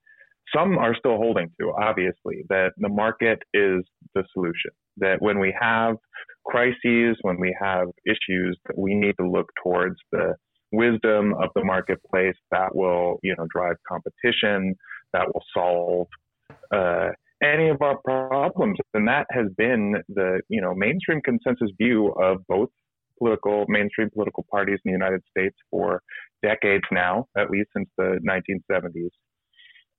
[0.54, 3.84] some are still holding to, obviously, that the market is
[4.16, 4.72] the solution.
[4.98, 5.96] that when we have
[6.46, 10.36] crises, when we have issues, that we need to look towards the
[10.72, 14.76] wisdom of the marketplace that will, you know, drive competition,
[15.14, 16.08] that will solve
[16.74, 17.10] uh,
[17.44, 18.78] any of our problems.
[18.94, 22.70] And that has been the, you know, mainstream consensus view of both
[23.18, 26.02] political, mainstream political parties in the United States for
[26.44, 29.10] decades now, at least since the 1970s.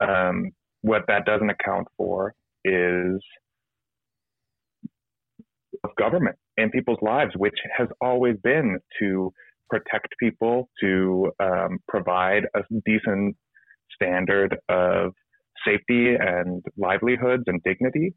[0.01, 0.51] Um,
[0.83, 2.35] what that doesn't account for
[2.65, 3.21] is
[5.85, 9.33] of government and people's lives, which has always been to
[9.71, 13.37] protect people, to um, provide a decent
[13.95, 15.13] standard of
[15.67, 18.15] safety and livelihoods and dignity.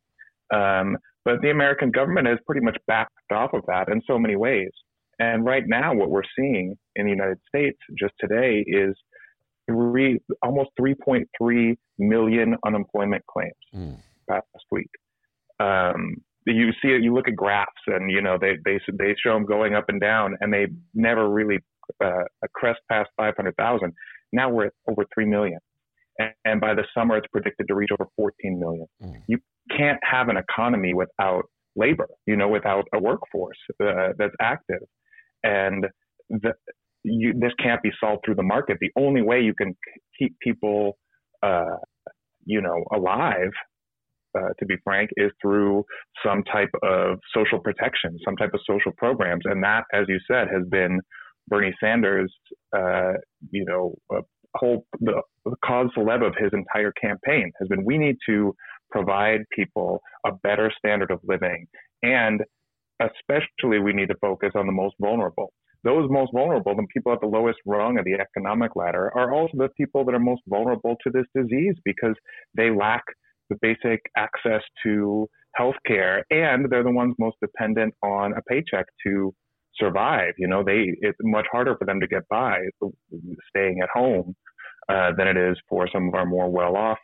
[0.53, 4.35] Um, but the American government has pretty much backed off of that in so many
[4.35, 4.69] ways.
[5.19, 8.93] And right now, what we're seeing in the United States just today is
[9.69, 13.97] three, almost 3.3 million unemployment claims mm.
[14.29, 14.89] past week.
[15.59, 19.33] Um, you see it, you look at graphs and, you know, they, they, they show
[19.33, 21.57] them going up and down and they never really
[22.03, 22.23] uh,
[22.53, 23.93] crest past 500,000.
[24.31, 25.59] Now we're at over 3 million.
[26.17, 28.87] And, and, by the summer, it's predicted to reach over 14 million.
[29.03, 29.21] Mm.
[29.27, 29.37] You
[29.75, 31.43] can't have an economy without
[31.75, 34.81] labor, you know, without a workforce uh, that's active.
[35.43, 35.87] And
[36.29, 36.53] the,
[37.03, 38.77] you, this can't be solved through the market.
[38.79, 39.75] The only way you can
[40.17, 40.97] keep people,
[41.43, 41.77] uh,
[42.45, 43.51] you know, alive,
[44.37, 45.83] uh, to be frank, is through
[46.25, 50.47] some type of social protection, some type of social programs, and that, as you said,
[50.51, 50.99] has been
[51.47, 52.33] Bernie Sanders,
[52.75, 53.13] uh,
[53.51, 53.95] you know,
[54.55, 58.55] whole the, the cause celeb of his entire campaign has been we need to
[58.91, 61.67] provide people a better standard of living,
[62.03, 62.41] and
[63.01, 65.51] especially we need to focus on the most vulnerable.
[65.83, 69.51] Those most vulnerable, the people at the lowest rung of the economic ladder, are also
[69.57, 72.15] the people that are most vulnerable to this disease because
[72.55, 73.03] they lack
[73.49, 78.85] the basic access to health care and they're the ones most dependent on a paycheck
[79.05, 79.33] to
[79.79, 80.33] survive.
[80.37, 82.59] You know, they it's much harder for them to get by
[83.49, 84.35] staying at home
[84.89, 86.99] uh, than it is for some of our more well-off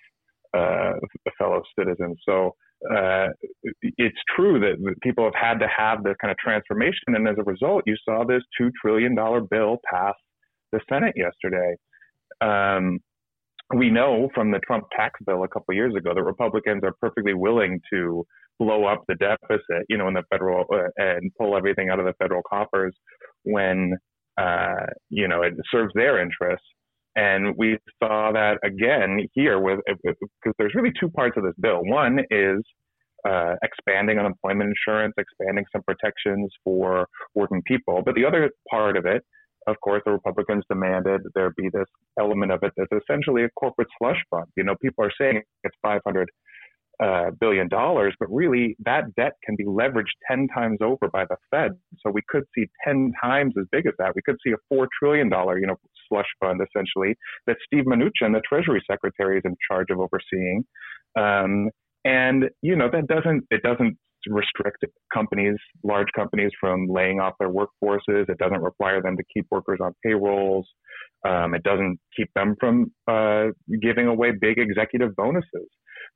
[0.58, 0.94] uh,
[1.38, 2.18] fellow citizens.
[2.28, 2.56] So
[2.94, 3.28] uh,
[3.82, 7.44] it's true that people have had to have this kind of transformation, and as a
[7.44, 10.16] result, you saw this two trillion dollar bill pass
[10.72, 11.76] the Senate yesterday.
[12.42, 13.00] Um,
[13.76, 17.34] we know from the Trump tax bill a couple years ago that Republicans are perfectly
[17.34, 18.26] willing to
[18.60, 22.06] blow up the deficit, you know, in the federal uh, and pull everything out of
[22.06, 22.96] the federal coffers
[23.44, 23.98] when
[24.38, 26.66] uh, you know it serves their interests.
[27.16, 31.82] And we saw that again here with because there's really two parts of this bill.
[31.84, 32.62] One is
[33.28, 38.02] uh, expanding unemployment insurance, expanding some protections for working people.
[38.06, 39.24] But the other part of it,
[39.68, 41.88] of course, the Republicans demanded there be this
[42.20, 44.48] element of it that's essentially a corporate slush fund.
[44.56, 46.30] You know, people are saying it's 500
[47.02, 51.36] uh, billion dollars, but really that debt can be leveraged 10 times over by the
[51.50, 51.72] Fed.
[52.00, 54.14] So we could see 10 times as big as that.
[54.16, 57.16] We could see a four trillion dollar, you know, slush fund essentially
[57.48, 60.64] that Steve Mnuchin, the Treasury Secretary, is in charge of overseeing.
[61.18, 61.70] Um,
[62.04, 63.98] and you know that doesn't it doesn't
[64.28, 68.30] restrict companies, large companies, from laying off their workforces.
[68.30, 70.68] It doesn't require them to keep workers on payrolls.
[71.28, 73.48] Um, it doesn't keep them from uh,
[73.82, 75.70] giving away big executive bonuses.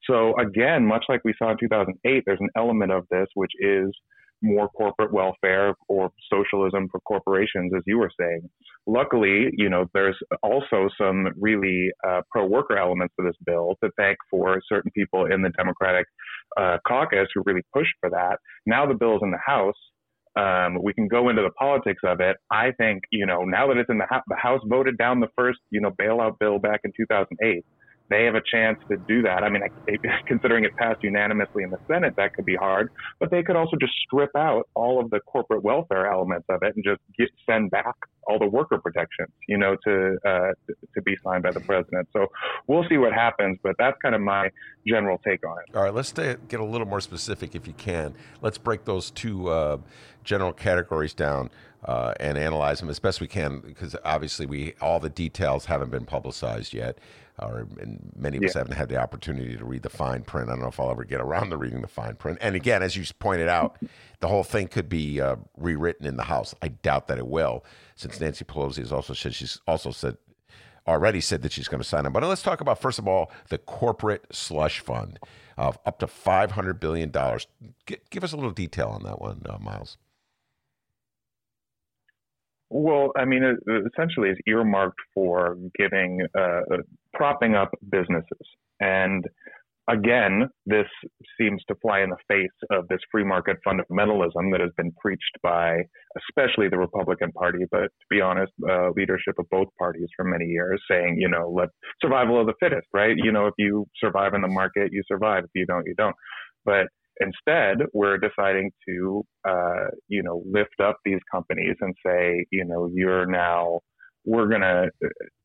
[0.10, 3.92] So again, much like we saw in 2008, there's an element of this which is
[4.42, 8.50] more corporate welfare or socialism for corporations, as you were saying.
[8.86, 14.18] Luckily, you know, there's also some really uh, pro-worker elements to this bill to thank
[14.30, 16.06] for certain people in the Democratic
[16.58, 18.38] uh, caucus who really pushed for that.
[18.66, 19.76] Now the bill's in the House.
[20.38, 22.36] Um, we can go into the politics of it.
[22.52, 25.30] I think, you know, now that it's in the, House, the House voted down the
[25.38, 27.64] first, you know, bailout bill back in 2008
[28.10, 29.44] they have a chance to do that.
[29.44, 29.64] I mean,
[30.28, 33.78] considering it passed unanimously in the Senate, that could be hard, but they could also
[33.78, 37.72] just strip out all of the corporate welfare elements of it and just get, send
[37.72, 37.96] back
[38.28, 40.52] all the worker protections, you know, to, uh,
[40.94, 42.08] to be signed by the president.
[42.12, 42.28] So
[42.68, 44.50] we'll see what happens, but that's kind of my
[44.86, 45.76] general take on it.
[45.76, 48.16] All right, let's stay, get a little more specific if you can.
[48.42, 49.78] Let's break those two uh,
[50.24, 51.50] general categories down.
[51.84, 55.92] Uh, and analyze them as best we can because obviously we all the details haven't
[55.92, 56.98] been publicized yet
[57.40, 58.50] or and many of yeah.
[58.50, 60.50] us haven't had the opportunity to read the fine print.
[60.50, 62.38] I don't know if I'll ever get around to reading the fine print.
[62.42, 63.78] And again, as you pointed out,
[64.20, 66.56] the whole thing could be uh, rewritten in the House.
[66.62, 67.66] I doubt that it will,
[67.96, 70.18] since Nancy Pelosi has also said she's also said
[70.88, 72.12] already said that she's going to sign it.
[72.12, 75.20] But let's talk about first of all the corporate slush fund
[75.58, 77.48] of up to five hundred billion dollars.
[77.86, 79.98] Give us a little detail on that one, uh, Miles.
[82.70, 83.60] Well, I mean, it
[83.94, 86.62] essentially it's earmarked for giving, uh,
[87.16, 88.46] propping up businesses.
[88.80, 89.26] And
[89.90, 90.88] again, this
[91.40, 95.38] seems to fly in the face of this free market fundamentalism that has been preached
[95.44, 95.78] by
[96.30, 100.46] especially the Republican Party, but to be honest, uh, leadership of both parties for many
[100.46, 101.70] years, saying, you know, let
[102.02, 103.16] survival of the fittest, right?
[103.16, 105.44] You know, if you survive in the market, you survive.
[105.44, 106.16] If you don't, you don't.
[106.64, 106.88] But
[107.20, 112.90] instead, we're deciding to, uh, you know, lift up these companies and say, you know,
[112.94, 113.82] you're now,
[114.26, 114.90] we're going to,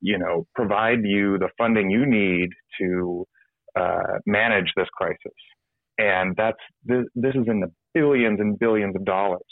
[0.00, 2.50] you know, provide you the funding you need
[2.80, 3.26] to
[3.78, 5.18] uh, manage this crisis.
[5.98, 9.42] And that's this, this is in the billions and billions of dollars.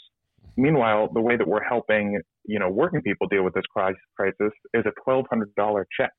[0.57, 3.65] Meanwhile, the way that we're helping you know working people deal with this
[4.17, 6.11] crisis is a twelve hundred dollar check.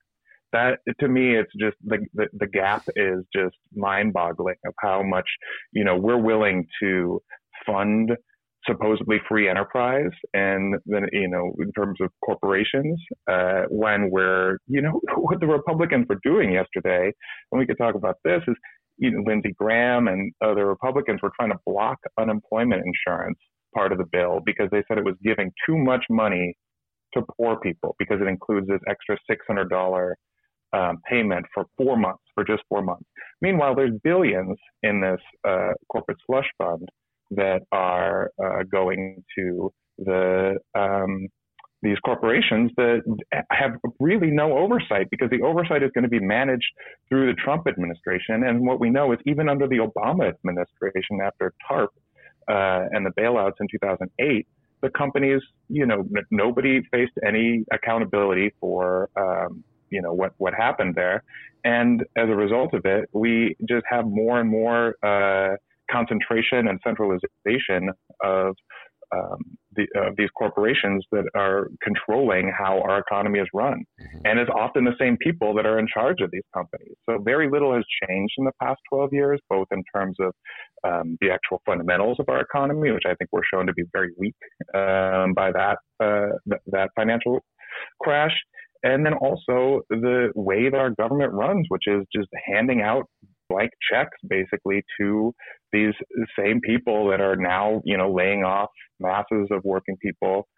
[0.53, 5.03] That to me, it's just the, the the gap is just mind boggling of how
[5.03, 5.29] much
[5.73, 7.21] you know we're willing to
[7.67, 8.13] fund
[8.67, 13.01] supposedly free enterprise and then you know in terms of corporations
[13.31, 17.13] uh, when we're you know what the republicans were doing yesterday
[17.53, 18.55] and we could talk about this is
[18.99, 23.39] you know lindsey graham and other republicans were trying to block unemployment insurance
[23.75, 26.55] part of the bill because they said it was giving too much money
[27.15, 30.13] to poor people because it includes this extra $600
[30.73, 33.05] um, payment for four months, for just four months.
[33.41, 36.89] Meanwhile, there's billions in this uh, corporate slush fund
[37.31, 41.29] that are uh, going to the um,
[41.83, 43.01] these corporations that
[43.51, 46.67] have really no oversight because the oversight is going to be managed
[47.09, 48.45] through the Trump administration.
[48.45, 51.89] And what we know is even under the Obama administration after TARP
[52.49, 54.47] uh, and the bailouts in 2008,
[54.83, 60.53] the companies, you know, n- nobody faced any accountability for, um, you know, what, what
[60.55, 61.23] happened there.
[61.65, 65.57] And as a result of it, we just have more and more uh,
[65.91, 67.91] concentration and centralization
[68.23, 68.55] of
[69.13, 69.39] um,
[69.75, 73.85] the, uh, these corporations that are controlling how our economy is run.
[74.01, 74.19] Mm-hmm.
[74.25, 76.95] And it's often the same people that are in charge of these companies.
[77.09, 80.33] So very little has changed in the past 12 years, both in terms of
[80.85, 84.11] um, the actual fundamentals of our economy, which I think were shown to be very
[84.19, 84.37] weak
[84.75, 87.41] um, by that, uh, th- that financial
[88.03, 88.37] crash.
[88.83, 93.05] And then also the way that our government runs, which is just handing out
[93.51, 95.35] blank checks basically to
[95.73, 95.95] these
[96.39, 100.49] same people that are now, you know, laying off masses of working people.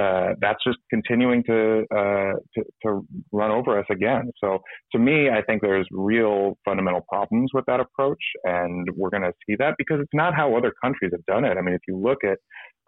[0.00, 2.88] Uh, that's just continuing to, uh, to, to
[3.30, 4.30] run over us again.
[4.42, 4.58] So
[4.92, 9.34] to me, I think there's real fundamental problems with that approach, and we're going to
[9.46, 11.58] see that because it's not how other countries have done it.
[11.58, 12.38] I mean, if you look at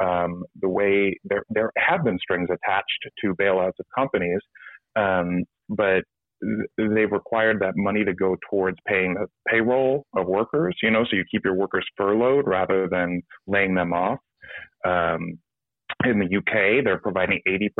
[0.02, 4.40] um, the way there there have been strings attached to bailouts of companies,
[4.96, 6.04] um, but
[6.76, 11.16] they've required that money to go towards paying the payroll of workers, you know, so
[11.16, 14.18] you keep your workers furloughed rather than laying them off.
[14.84, 15.38] Um,
[16.04, 17.70] in the UK, they're providing 80%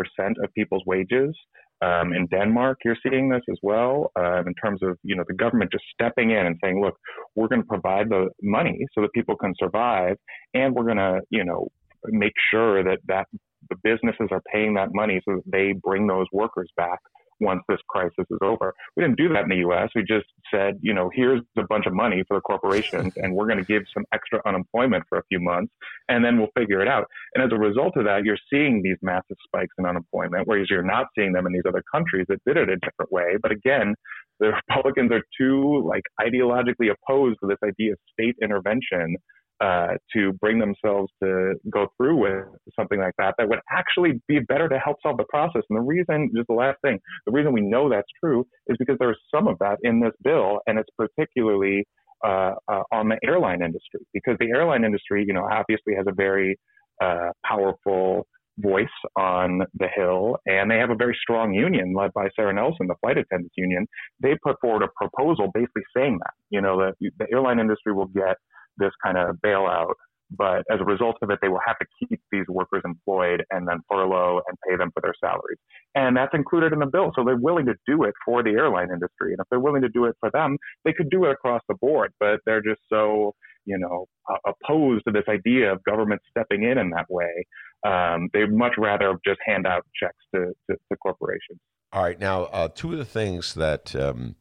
[0.43, 1.37] of people's wages.
[1.83, 5.35] Um, in Denmark, you're seeing this as well um, in terms of you know the
[5.35, 6.97] government just stepping in and saying, look,
[7.35, 10.17] we're going to provide the money so that people can survive,
[10.55, 11.69] and we're going to you know
[12.07, 13.27] make sure that that
[13.69, 17.01] the businesses are paying that money so that they bring those workers back
[17.41, 18.75] once this crisis is over.
[18.97, 19.91] We didn't do that in the U.S.
[19.95, 23.47] We just said, you know, here's a bunch of money for the corporations, and we're
[23.47, 25.73] going to give some extra unemployment for a few months,
[26.09, 27.07] and then we'll figure it out.
[27.35, 30.83] And as a result of that, you're seeing these massive spikes in unemployment, whereas you're
[30.83, 33.37] not seeing them in these other countries that did it a different way.
[33.41, 33.95] But again,
[34.41, 39.17] the Republicans are too like ideologically opposed to this idea of state intervention
[39.61, 42.45] uh, to bring themselves to go through with
[42.79, 45.63] something like that that would actually be better to help solve the process.
[45.71, 48.97] And the reason, just the last thing, the reason we know that's true is because
[48.99, 51.87] there's some of that in this bill, and it's particularly
[52.25, 56.15] uh, uh, on the airline industry because the airline industry, you know, obviously has a
[56.15, 56.59] very
[57.03, 58.27] uh, powerful
[58.59, 58.87] voice
[59.17, 62.95] on the Hill, and they have a very strong union led by Sara Nelson, the
[63.01, 63.87] flight attendants union.
[64.21, 68.07] They put forward a proposal basically saying that, you know, that the airline industry will
[68.07, 68.37] get
[68.77, 69.95] this kind of bailout.
[70.37, 73.69] But as a result of it, they will have to keep these workers employed and
[73.69, 75.59] then furlough and pay them for their salaries.
[75.95, 77.13] And that's included in the bill.
[77.15, 79.33] So they're willing to do it for the airline industry.
[79.33, 81.75] And if they're willing to do it for them, they could do it across the
[81.75, 82.13] board.
[82.19, 83.35] But they're just so,
[83.67, 84.07] you know,
[84.47, 87.45] opposed to this idea of government stepping in in that way.
[87.87, 91.61] Um, they'd much rather just hand out checks to, to, to corporations.
[91.93, 92.19] All right.
[92.19, 94.37] Now, uh, two of the things that um,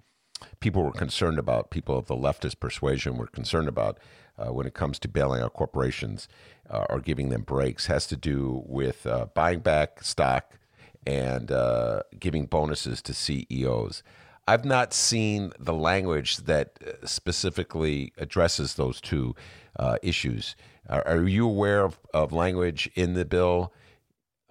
[0.60, 4.00] people were concerned about, people of the leftist persuasion were concerned about,
[4.38, 6.28] uh, when it comes to bailing out corporations
[6.70, 10.58] uh, or giving them breaks has to do with uh, buying back stock
[11.06, 14.04] and uh, giving bonuses to CEOs.
[14.48, 19.36] I've not seen the language that uh, specifically addresses those two
[19.78, 20.56] uh, issues.
[20.90, 23.74] Are, are, you aware of, of language in the bill,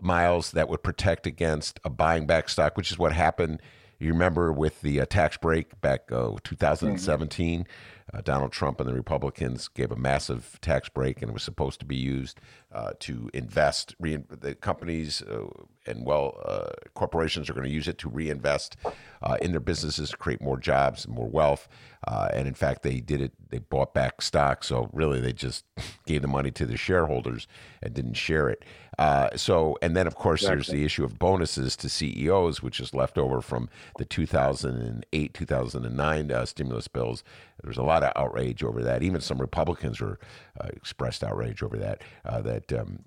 [0.01, 3.61] Miles, that would protect against a buying back stock, which is what happened?
[3.99, 7.66] You remember with the tax break back 2017,
[8.15, 11.81] uh, Donald Trump and the Republicans gave a massive tax break, and it was supposed
[11.81, 12.41] to be used
[12.73, 13.95] uh, to invest.
[13.99, 15.47] Re- the companies uh,
[15.87, 18.77] and well uh, corporations are going to use it to reinvest
[19.23, 21.69] uh, in their businesses create more jobs and more wealth.
[22.07, 23.33] Uh, and in fact, they did it.
[23.51, 24.65] They bought back stock.
[24.65, 25.65] So really, they just
[26.07, 27.47] gave the money to the shareholders
[27.83, 28.65] and didn't share it.
[29.03, 30.57] Uh, so, and then of course, exactly.
[30.57, 36.30] there's the issue of bonuses to CEOs, which is left over from the 2008 2009
[36.30, 37.24] uh, stimulus bills.
[37.64, 39.03] There's a lot of outrage over that.
[39.03, 40.20] Even some Republicans were
[40.61, 42.00] uh, expressed outrage over that.
[42.24, 43.00] that um,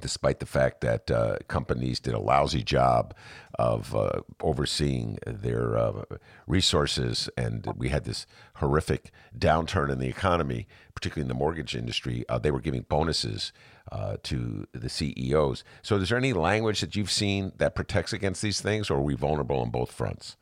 [0.00, 3.14] despite the fact that uh, companies did a lousy job
[3.58, 6.02] of uh, overseeing their uh,
[6.46, 8.26] resources, and we had this
[8.56, 12.24] horrific downturn in the economy, particularly in the mortgage industry.
[12.28, 13.52] Uh, they were giving bonuses
[13.92, 15.64] uh, to the CEOs.
[15.82, 19.02] So, is there any language that you've seen that protects against these things, or are
[19.02, 20.36] we vulnerable on both fronts?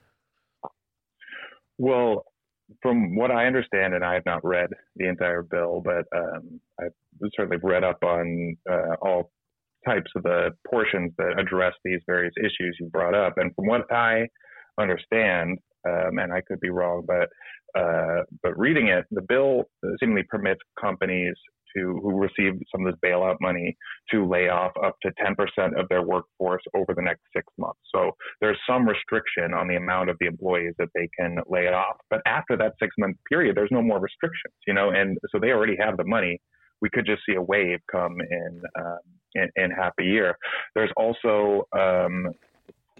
[1.78, 2.24] Well,
[2.82, 6.92] from what I understand, and I have not read the entire bill, but um, I've
[7.36, 9.30] certainly read up on uh, all
[9.86, 13.34] types of the portions that address these various issues you brought up.
[13.36, 14.26] And from what I
[14.78, 17.28] understand, um, and I could be wrong, but
[17.78, 19.64] uh, but reading it, the bill
[19.98, 21.34] seemingly permits companies
[21.76, 23.76] to who receive some of this bailout money
[24.10, 25.34] to lay off up to 10%
[25.78, 27.80] of their workforce over the next six months.
[27.94, 31.96] So there's some restriction on the amount of the employees that they can lay off.
[32.10, 35.50] But after that six month period, there's no more restrictions, you know, and so they
[35.50, 36.40] already have the money.
[36.80, 38.98] We could just see a wave come in um,
[39.34, 40.36] in, in half a year.
[40.74, 42.28] There's also um,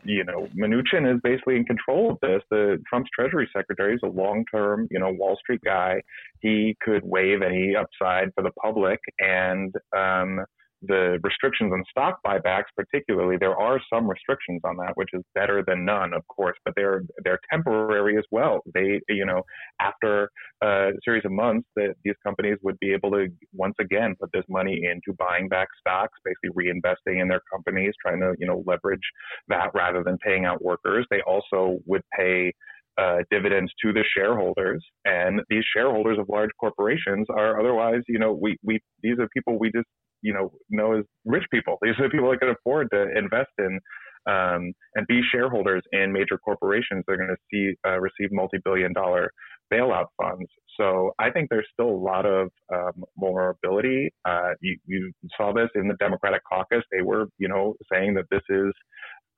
[0.05, 2.43] you know, Mnuchin is basically in control of this.
[2.51, 6.03] The Trump's Treasury Secretary is a long-term, you know, Wall Street guy.
[6.41, 10.45] He could waive any upside for the public, and um,
[10.87, 15.63] the restrictions on stock buybacks, particularly, there are some restrictions on that, which is better
[15.67, 18.61] than none, of course, but they're they're temporary as well.
[18.73, 19.43] They, you know,
[19.81, 20.31] after
[20.63, 24.45] a series of months, that these companies would be able to once again put this
[24.49, 29.01] money into buying back stocks, basically reinvesting in their companies, trying to you know leverage
[29.49, 31.07] that rather than paying out workers.
[31.11, 32.53] They also would pay
[32.97, 38.33] uh, dividends to the shareholders, and these shareholders of large corporations are otherwise, you know,
[38.33, 39.87] we we these are people we just
[40.25, 41.79] you know know as rich people.
[41.83, 43.79] These are the people that can afford to invest in
[44.27, 47.05] um, and be shareholders in major corporations.
[47.07, 49.31] They're going to see uh, receive multi-billion-dollar
[49.73, 50.49] bailout funds.
[50.81, 54.11] So I think there's still a lot of um, vulnerability.
[54.25, 56.83] Uh, you, you, saw this in the Democratic caucus.
[56.91, 58.73] They were, you know, saying that this is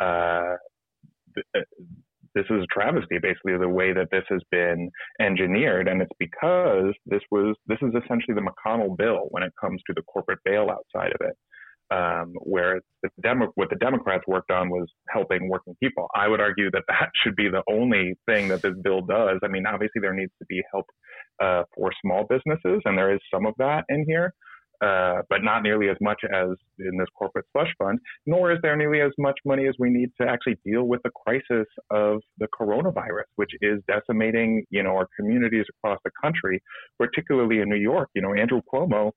[0.01, 0.57] uh,
[2.37, 5.89] this is a travesty, basically, the way that this has been engineered.
[5.89, 9.95] And it's because this was this is essentially the McConnell bill when it comes to
[9.95, 11.37] the corporate bailout side of it.
[11.89, 16.09] Um, where the Demo- what the Democrats worked on was helping working people.
[16.17, 19.39] I would argue that that should be the only thing that this bill does.
[19.45, 20.87] I mean, obviously there needs to be help
[21.41, 24.35] uh, for small businesses, and there is some of that in here
[24.81, 26.49] uh, but not nearly as much as
[26.79, 30.11] in this corporate slush fund, nor is there nearly as much money as we need
[30.21, 35.09] to actually deal with the crisis of the coronavirus, which is decimating, you know, our
[35.19, 36.63] communities across the country,
[36.99, 38.09] particularly in New York.
[38.15, 39.13] You know, Andrew Cuomo,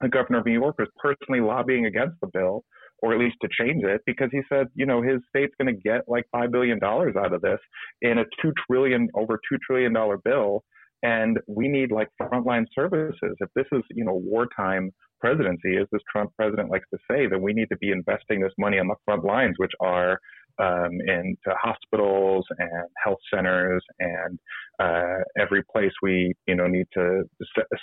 [0.00, 2.64] the governor of New York, was personally lobbying against the bill,
[3.00, 5.80] or at least to change it, because he said, you know, his state's going to
[5.80, 7.58] get like five billion dollars out of this
[8.02, 10.64] in a two trillion over two trillion dollar bill
[11.02, 13.36] and we need like frontline services.
[13.40, 14.90] If this is, you know, wartime
[15.20, 18.52] presidency, as this Trump president likes to say, then we need to be investing this
[18.58, 20.18] money on the front lines, which are
[20.60, 24.38] um, into hospitals and health centers and
[24.80, 27.22] uh, every place we, you know, need to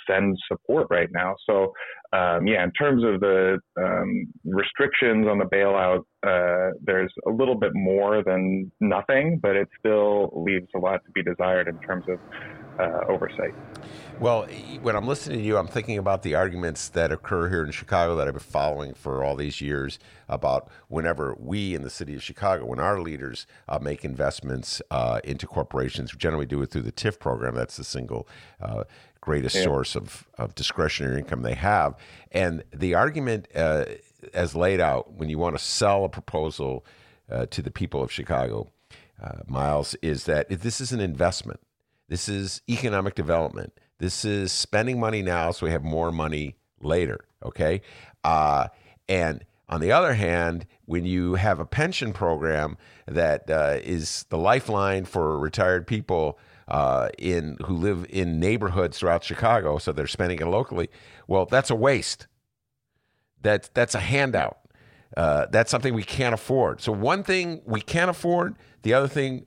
[0.08, 1.34] send support right now.
[1.48, 1.72] So,
[2.12, 7.54] um, yeah, in terms of the um, restrictions on the bailout, uh, there's a little
[7.54, 12.04] bit more than nothing, but it still leaves a lot to be desired in terms
[12.08, 12.18] of
[12.78, 13.54] uh, oversight.
[14.18, 14.46] Well,
[14.80, 18.16] when I'm listening to you, I'm thinking about the arguments that occur here in Chicago
[18.16, 22.22] that I've been following for all these years about whenever we in the city of
[22.22, 26.82] Chicago, when our leaders uh, make investments uh, into corporations, we generally do it through
[26.82, 27.54] the TIF program.
[27.54, 28.26] That's the single
[28.58, 28.84] uh,
[29.20, 29.64] greatest yeah.
[29.64, 31.94] source of, of discretionary income they have.
[32.32, 33.84] And the argument, uh,
[34.32, 36.86] as laid out, when you want to sell a proposal
[37.30, 38.70] uh, to the people of Chicago,
[39.22, 41.60] uh, Miles, is that this is an investment
[42.08, 43.72] this is economic development.
[43.98, 47.20] This is spending money now so we have more money later.
[47.44, 47.82] Okay.
[48.24, 48.68] Uh,
[49.08, 52.76] and on the other hand, when you have a pension program
[53.06, 56.38] that uh, is the lifeline for retired people
[56.68, 60.88] uh, in who live in neighborhoods throughout Chicago, so they're spending it locally,
[61.26, 62.26] well, that's a waste.
[63.42, 64.58] That that's a handout.
[65.16, 66.80] Uh, that's something we can't afford.
[66.80, 69.46] So one thing we can't afford, the other thing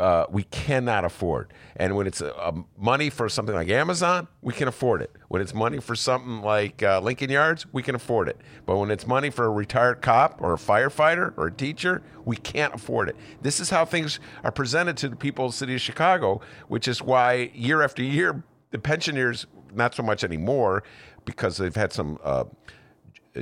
[0.00, 1.52] uh, we cannot afford.
[1.76, 5.14] And when it's uh, money for something like Amazon, we can afford it.
[5.28, 8.40] When it's money for something like uh, Lincoln Yards, we can afford it.
[8.64, 12.36] But when it's money for a retired cop or a firefighter or a teacher, we
[12.36, 13.16] can't afford it.
[13.42, 16.88] This is how things are presented to the people of the city of Chicago, which
[16.88, 20.82] is why year after year, the pensioners, not so much anymore,
[21.26, 22.44] because they've had some uh,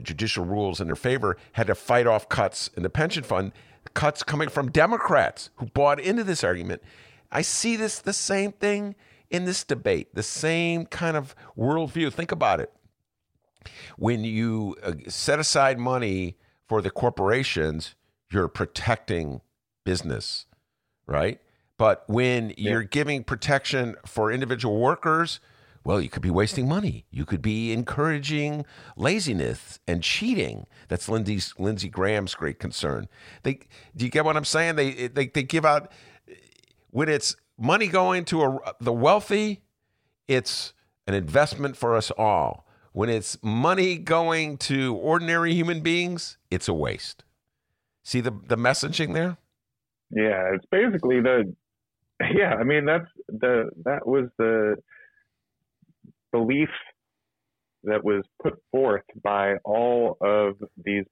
[0.02, 3.52] judicial rules in their favor, had to fight off cuts in the pension fund
[3.94, 6.82] cuts coming from Democrats who bought into this argument.
[7.30, 8.94] I see this the same thing
[9.30, 12.12] in this debate, the same kind of worldview.
[12.12, 12.72] Think about it.
[13.96, 16.36] When you uh, set aside money
[16.66, 17.94] for the corporations,
[18.30, 19.40] you're protecting
[19.84, 20.46] business,
[21.06, 21.40] right?
[21.76, 22.70] But when yeah.
[22.70, 25.40] you're giving protection for individual workers,
[25.84, 27.06] well, you could be wasting money.
[27.10, 28.64] You could be encouraging
[28.96, 30.66] laziness and cheating.
[30.88, 33.08] That's Lindsey's, Lindsey Graham's great concern.
[33.42, 33.60] They,
[33.96, 34.76] do you get what I'm saying?
[34.76, 35.90] They, they, they give out
[36.90, 39.62] when it's money going to a, the wealthy,
[40.26, 40.72] it's
[41.06, 42.66] an investment for us all.
[42.92, 47.24] When it's money going to ordinary human beings, it's a waste.
[48.02, 49.36] See the the messaging there?
[50.10, 51.54] Yeah, it's basically the
[52.34, 52.54] yeah.
[52.54, 54.76] I mean, that's the that was the
[56.32, 56.68] belief
[57.84, 60.54] that was put forth by all of
[60.84, 61.04] these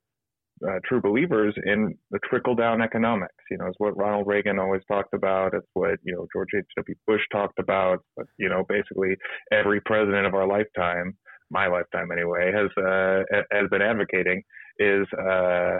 [0.66, 3.34] uh, true believers in the trickle down economics.
[3.50, 5.54] You know, it's what Ronald Reagan always talked about.
[5.54, 6.94] It's what, you know, George H.W.
[7.06, 8.02] Bush talked about.
[8.16, 9.16] But, you know, basically
[9.52, 11.16] every president of our lifetime,
[11.50, 14.42] my lifetime anyway, has, uh, has been advocating
[14.78, 15.78] is, uh,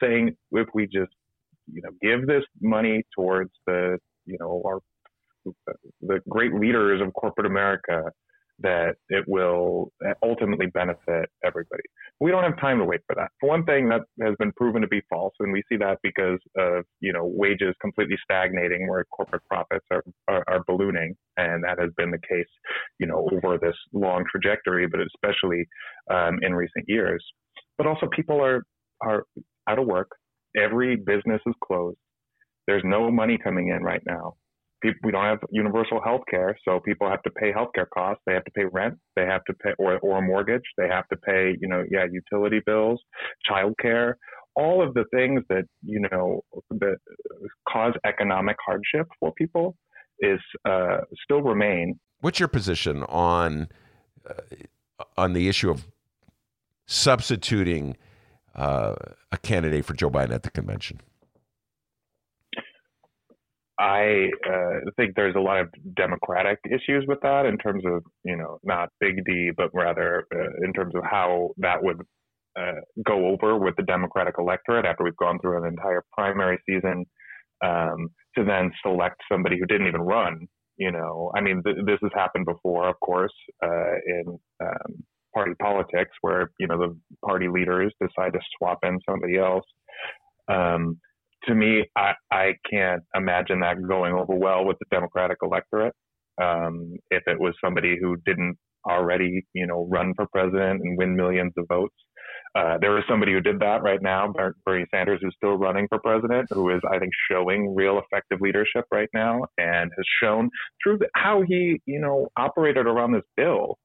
[0.00, 1.12] saying if we just,
[1.72, 4.78] you know, give this money towards the, you know, our,
[6.02, 8.02] the great leaders of corporate America,
[8.60, 9.92] that it will
[10.22, 11.82] ultimately benefit everybody.
[12.20, 13.30] We don't have time to wait for that.
[13.40, 16.40] For one thing, that has been proven to be false, and we see that because
[16.56, 21.78] of you know wages completely stagnating, where corporate profits are, are, are ballooning, and that
[21.78, 22.48] has been the case,
[22.98, 25.66] you know, over this long trajectory, but especially
[26.10, 27.24] um, in recent years.
[27.76, 28.62] But also, people are
[29.02, 29.24] are
[29.68, 30.10] out of work.
[30.56, 31.98] Every business is closed.
[32.66, 34.34] There's no money coming in right now
[34.80, 38.22] people, we don't have universal health care, so people have to pay health care costs.
[38.26, 38.94] They have to pay rent.
[39.16, 40.62] They have to pay or or a mortgage.
[40.76, 43.00] They have to pay, you know, yeah, utility bills,
[43.50, 44.14] childcare,
[44.58, 46.96] all of the things that you know that
[47.68, 49.76] cause economic hardship for people
[50.20, 51.98] is uh, still remain.
[52.20, 53.68] What's your position on
[54.28, 54.34] uh,
[55.16, 55.86] on the issue of
[56.86, 57.96] substituting
[58.54, 58.96] uh,
[59.30, 61.00] a candidate for Joe Biden at the convention?
[63.78, 68.36] I uh, think there's a lot of democratic issues with that in terms of, you
[68.36, 72.00] know, not big D, but rather uh, in terms of how that would
[72.58, 77.04] uh, go over with the Democratic electorate after we've gone through an entire primary season
[77.64, 80.46] um, to then select somebody who didn't even run.
[80.76, 83.32] You know, I mean, th- this has happened before, of course,
[83.64, 85.04] uh, in um,
[85.34, 89.64] party politics where, you know, the party leaders decide to swap in somebody else.
[90.48, 91.00] Um,
[91.48, 95.94] to me, I, I can't imagine that going over well with the Democratic electorate.
[96.40, 98.56] Um, if it was somebody who didn't
[98.88, 101.94] already, you know, run for president and win millions of votes.
[102.54, 104.32] Uh, there is somebody who did that right now,
[104.64, 108.84] Bernie Sanders, who's still running for president, who is, I think, showing real effective leadership
[108.90, 110.48] right now and has shown
[110.82, 113.78] through how he, you know, operated around this bill.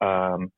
[0.00, 0.50] Um,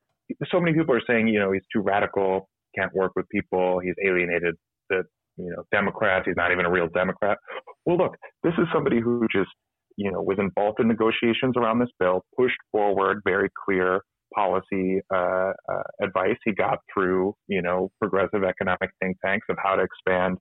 [0.51, 3.95] so many people are saying, you know, he's too radical, can't work with people, he's
[4.03, 4.55] alienated
[4.89, 5.03] the
[5.37, 6.25] you know, Democrats.
[6.25, 7.37] He's not even a real Democrat.
[7.85, 9.49] Well, look, this is somebody who just,
[9.97, 14.01] you know, was involved in negotiations around this bill, pushed forward very clear
[14.33, 19.75] policy uh, uh, advice he got through, you know, progressive economic think tanks of how
[19.75, 20.37] to expand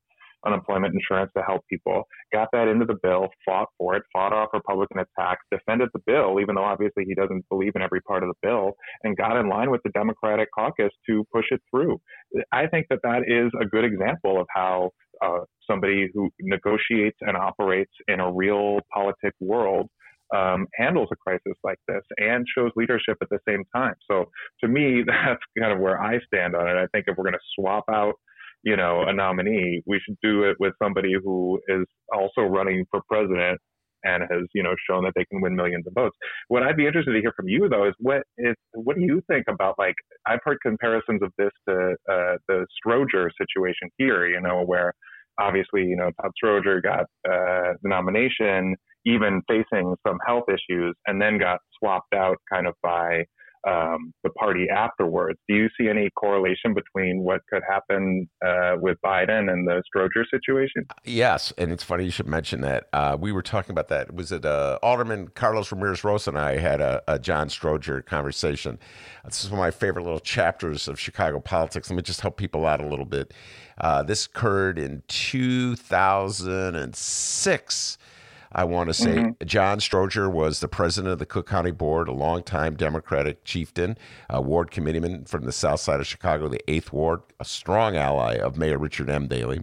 [0.47, 4.51] unemployment insurance to help people, got that into the bill, fought for it, fought off
[4.53, 8.29] Republican attacks, defended the bill, even though obviously he doesn't believe in every part of
[8.29, 8.73] the bill,
[9.03, 12.01] and got in line with the Democratic caucus to push it through.
[12.53, 14.91] I think that that is a good example of how
[15.23, 19.89] uh, somebody who negotiates and operates in a real politic world
[20.35, 23.95] um, handles a crisis like this and shows leadership at the same time.
[24.09, 24.27] So
[24.63, 26.77] to me, that's kind of where I stand on it.
[26.81, 28.15] I think if we're going to swap out
[28.63, 33.01] you know, a nominee, we should do it with somebody who is also running for
[33.09, 33.59] president
[34.03, 36.17] and has, you know, shown that they can win millions of votes.
[36.49, 39.23] What I'd be interested to hear from you though is what is what do you
[39.31, 39.95] think about like
[40.27, 44.95] I've heard comparisons of this to uh, the Stroger situation here, you know, where
[45.39, 51.21] obviously, you know, Todd Stroger got uh, the nomination, even facing some health issues, and
[51.21, 53.25] then got swapped out kind of by
[53.67, 55.39] um, the party afterwards.
[55.49, 60.25] Do you see any correlation between what could happen uh, with Biden and the Stroger
[60.31, 60.87] situation?
[61.05, 62.89] Yes, and it's funny you should mention that.
[62.93, 64.15] Uh, we were talking about that.
[64.15, 68.79] Was it uh, Alderman Carlos Ramirez Rosa and I had a, a John Stroger conversation.
[69.25, 71.91] This is one of my favorite little chapters of Chicago politics.
[71.91, 73.33] Let me just help people out a little bit.
[73.79, 77.99] Uh, this occurred in 2006.
[78.53, 79.47] I want to say Mhm.
[79.47, 83.97] John Stroger was the president of the Cook County Board, a longtime Democratic chieftain,
[84.29, 88.35] a ward committeeman from the south side of Chicago, the 8th Ward, a strong ally
[88.37, 89.29] of Mayor Richard M.
[89.29, 89.63] Daley.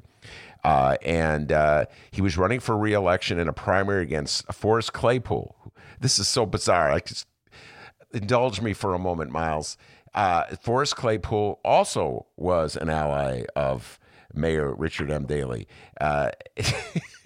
[0.63, 5.55] Uh, and uh, he was running for reelection in a primary against Forrest Claypool.
[5.99, 6.89] This is so bizarre.
[6.91, 7.27] I just
[8.13, 9.77] indulge me for a moment, Miles.
[10.13, 13.99] Uh, Forrest Claypool also was an ally of
[14.33, 15.25] Mayor Richard M.
[15.25, 15.67] Daley.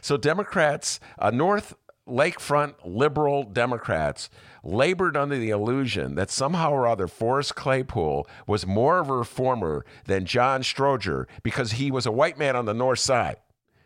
[0.00, 1.74] So Democrats, uh, North
[2.08, 4.28] Lakefront liberal Democrats,
[4.64, 9.84] labored under the illusion that somehow or other Forrest Claypool was more of a reformer
[10.06, 13.36] than John Stroger because he was a white man on the North Side.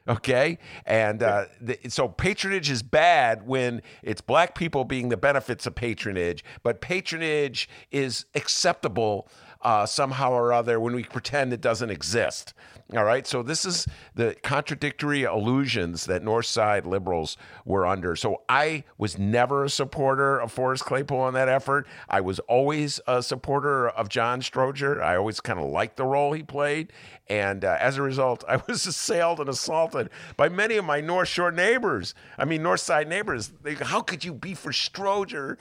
[0.08, 5.66] Okay, and uh, the, so patronage is bad when it's black people being the benefits
[5.66, 9.28] of patronage, but patronage is acceptable
[9.62, 12.54] uh, somehow or other when we pretend it doesn't exist.
[12.94, 18.14] All right, so this is the contradictory illusions that North Side liberals were under.
[18.14, 21.88] So I was never a supporter of Forrest Claypool on that effort.
[22.08, 25.02] I was always a supporter of John Stroger.
[25.02, 26.92] I always kind of liked the role he played.
[27.28, 31.26] And uh, as a result, I was assailed and assaulted by many of my North
[31.26, 32.14] Shore neighbors.
[32.38, 33.50] I mean, North Side neighbors.
[33.64, 35.56] They, How could you be for Stroger?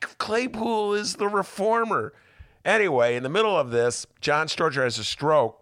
[0.00, 2.14] Claypool is the reformer.
[2.64, 5.59] Anyway, in the middle of this, John Stroger has a stroke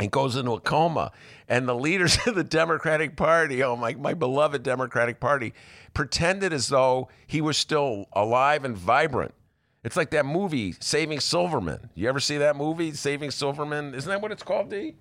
[0.00, 1.12] and goes into a coma.
[1.48, 5.52] And the leaders of the Democratic Party, oh my, my beloved Democratic Party,
[5.94, 9.34] pretended as though he was still alive and vibrant.
[9.82, 11.90] It's like that movie, Saving Silverman.
[11.94, 13.94] You ever see that movie, Saving Silverman?
[13.94, 14.96] Isn't that what it's called, D?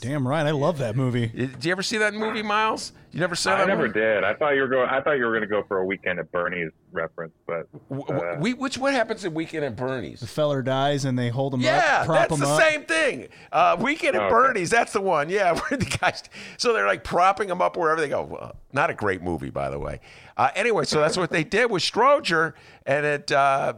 [0.00, 1.26] Damn right, I love that movie.
[1.28, 2.92] Did you ever see that movie, Miles?
[3.12, 4.00] You never saw I that never movie?
[4.00, 4.24] did.
[4.24, 4.88] I thought you were going.
[4.88, 7.68] I thought you were going to go for a weekend at Bernie's reference, but
[8.10, 10.20] uh, We, which what happens at Weekend at Bernie's?
[10.20, 12.60] The feller dies and they hold him Yeah, up, prop that's him the up.
[12.62, 13.28] same thing.
[13.52, 14.30] Uh, Weekend at Okay.
[14.30, 15.28] Bernie's, that's the one.
[15.28, 16.22] Yeah, where the guys,
[16.56, 18.22] so they're like propping him up wherever they go.
[18.22, 20.00] Well, not a great movie, by the way.
[20.38, 22.54] Uh, anyway, so that's what they did with Stroger,
[22.86, 23.74] and it uh,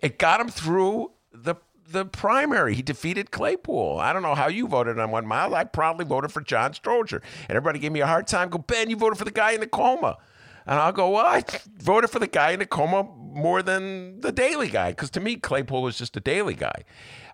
[0.00, 1.56] it got him through the
[1.90, 2.74] the primary.
[2.74, 3.98] He defeated Claypool.
[3.98, 5.54] I don't know how you voted on one mile.
[5.54, 8.48] I proudly voted for John Stroger, and everybody gave me a hard time.
[8.48, 10.18] Go, Ben, you voted for the guy in the coma.
[10.66, 11.42] And I'll go, well, I
[11.78, 15.36] voted for the guy in the coma more than the Daley guy, because to me,
[15.36, 16.84] Claypool was just a Daley guy.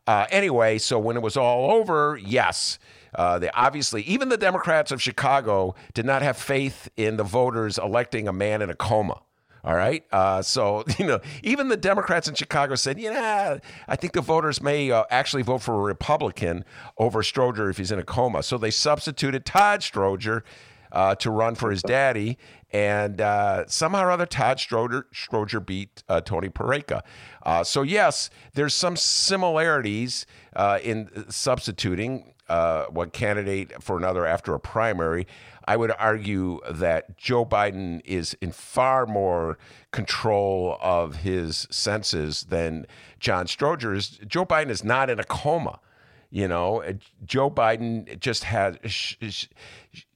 [0.07, 2.79] Uh, anyway, so when it was all over, yes,
[3.15, 7.79] uh, they obviously, even the Democrats of Chicago did not have faith in the voters
[7.79, 9.21] electing a man in a coma.
[9.65, 10.05] All right.
[10.13, 13.59] Uh, so, you know, even the Democrats in Chicago said, yeah,
[13.89, 16.65] I think the voters may uh, actually vote for a Republican
[16.99, 18.43] over Stroger if he's in a coma.
[18.43, 20.43] So they substituted Todd Stroger
[20.93, 22.37] uh, to run for his daddy.
[22.73, 27.01] And uh, somehow or other, Todd Stroger, Stroger beat uh, Tony Peraica.
[27.43, 30.27] Uh, so, yes, there's some similarities
[30.83, 35.27] in substituting uh, one candidate for another after a primary.
[35.67, 39.59] I would argue that Joe Biden is in far more
[39.93, 42.87] control of his senses than
[43.19, 44.21] John Stroger is.
[44.27, 45.81] Joe Biden is not in a coma.
[46.31, 46.95] You know, Uh,
[47.25, 48.77] Joe Biden just has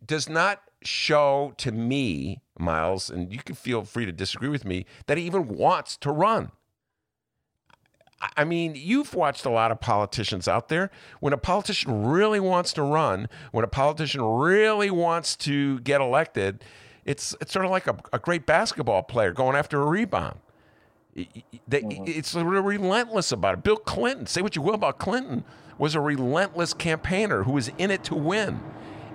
[0.04, 4.84] does not show to me, Miles, and you can feel free to disagree with me,
[5.06, 6.50] that he even wants to run.
[8.20, 10.90] I- mean, you've watched a lot of politicians out there.
[11.20, 16.64] When a politician really wants to run, when a politician really wants to get elected,
[17.04, 20.38] it's it's sort of like a, a great basketball player going after a rebound.
[21.14, 21.24] They-
[22.06, 23.62] It's relentless about it.
[23.62, 25.44] Bill Clinton, say what you will about Clinton,
[25.78, 28.60] was a relentless campaigner who was in it to win.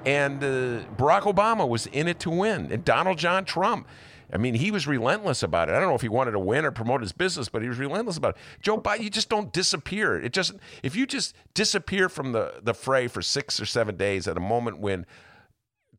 [0.06, 2.72] And uh, Barack Obama was in it to win.
[2.72, 3.88] And Donald John Trump,
[4.34, 5.76] I mean, he was relentless about it.
[5.76, 7.77] I don't know if he wanted to win or promote his business, but he was
[7.77, 8.41] relentless about it.
[8.64, 10.19] Joe Biden, you just don't disappear.
[10.19, 14.27] It just if you just disappear from the, the fray for six or seven days
[14.27, 15.05] at a moment when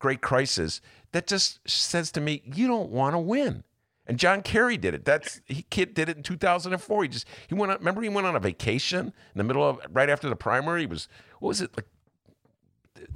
[0.01, 0.81] great crisis,
[1.13, 3.63] that just says to me, you don't want to win.
[4.07, 5.05] And John Kerry did it.
[5.05, 7.03] That's he kid did it in 2004.
[7.05, 9.81] He just he went on, remember he went on a vacation in the middle of
[9.91, 10.81] right after the primary.
[10.81, 11.09] He was
[11.39, 11.87] what was it like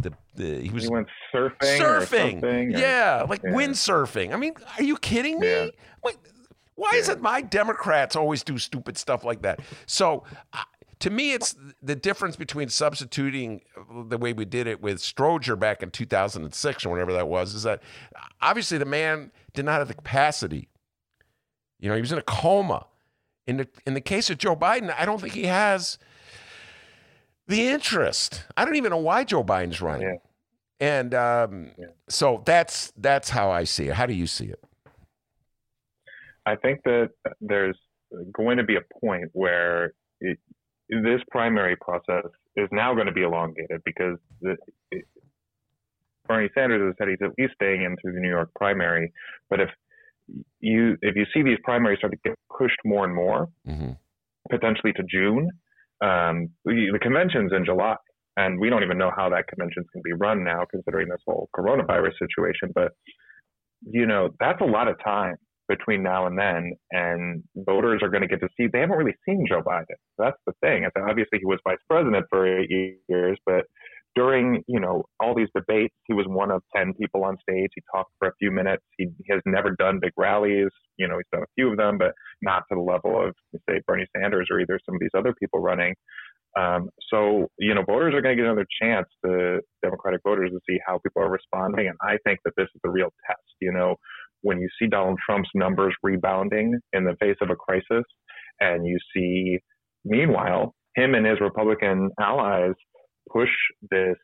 [0.01, 1.79] the the he was he went surfing.
[1.79, 2.31] surfing.
[2.33, 3.51] something, or- yeah, like Yeah.
[3.51, 4.33] windsurfing.
[4.33, 5.49] I mean, are you kidding me?
[5.49, 6.11] Yeah.
[6.75, 9.59] Why is it my Democrats always do stupid stuff like that?
[9.87, 10.63] So, uh,
[11.01, 13.63] to me, it's the difference between substituting
[14.07, 17.65] the way we did it with Stroger back in 2006 or whatever that was, is
[17.65, 17.83] that
[18.41, 20.69] obviously the man did not have the capacity.
[21.81, 22.87] You know, he was in a coma.
[23.49, 25.99] In the in the case of Joe Biden, I don't think he has
[27.49, 28.45] the interest.
[28.57, 30.09] I don't even know why Joe Biden's running.
[30.09, 30.17] Yeah.
[30.81, 31.71] And um,
[32.09, 33.95] so that's that's how I see it.
[33.95, 34.63] How do you see it?
[36.47, 37.11] I think that
[37.41, 37.77] there's
[38.33, 40.39] going to be a point where it,
[40.89, 42.25] this primary process
[42.57, 44.57] is now going to be elongated because the,
[44.91, 45.05] it,
[46.27, 49.13] Bernie Sanders has said he's at least staying in through the New York primary.
[49.51, 49.71] But if
[50.61, 53.93] you if you see these primaries start to get pushed more and more, Mm-hmm.
[54.49, 55.51] potentially to June,
[56.01, 57.97] um, the, the convention's in July,
[58.37, 61.23] and we don't even know how that convention's going to be run now, considering this
[61.27, 62.71] whole coronavirus situation.
[62.75, 62.93] But
[63.83, 65.37] you know, that's a lot of time
[65.69, 68.67] between now and then, and voters are going to get to see.
[68.73, 69.99] They haven't really seen Joe Biden.
[70.17, 70.87] That's the thing.
[70.97, 72.71] Obviously he was vice president for eight
[73.09, 73.67] years, but
[74.19, 77.71] during you know all these debates, he was one of ten people on stage.
[77.75, 78.83] He talked for a few minutes.
[78.97, 80.71] He, he has never done big rallies.
[80.97, 82.13] You know, he's done a few of them, but
[82.43, 83.35] not to the level of
[83.71, 85.95] say Bernie Sanders or either some of these other people running.
[86.59, 90.59] Um, so you know, voters are going to get another chance to Democratic voters to
[90.69, 93.55] see how people are responding, and I think that this is the real test.
[93.61, 93.95] You know,
[94.43, 98.05] when you see Donald Trump's numbers rebounding in the face of a crisis,
[98.59, 99.61] and you see,
[100.05, 102.75] meanwhile, him and his Republican allies
[103.33, 103.51] push
[103.91, 104.17] this,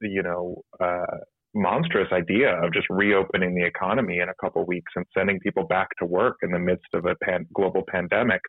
[0.00, 1.18] you know, uh,
[1.54, 5.88] monstrous idea of just reopening the economy in a couple weeks and sending people back
[5.98, 8.40] to work in the midst of a pan- global pandemic.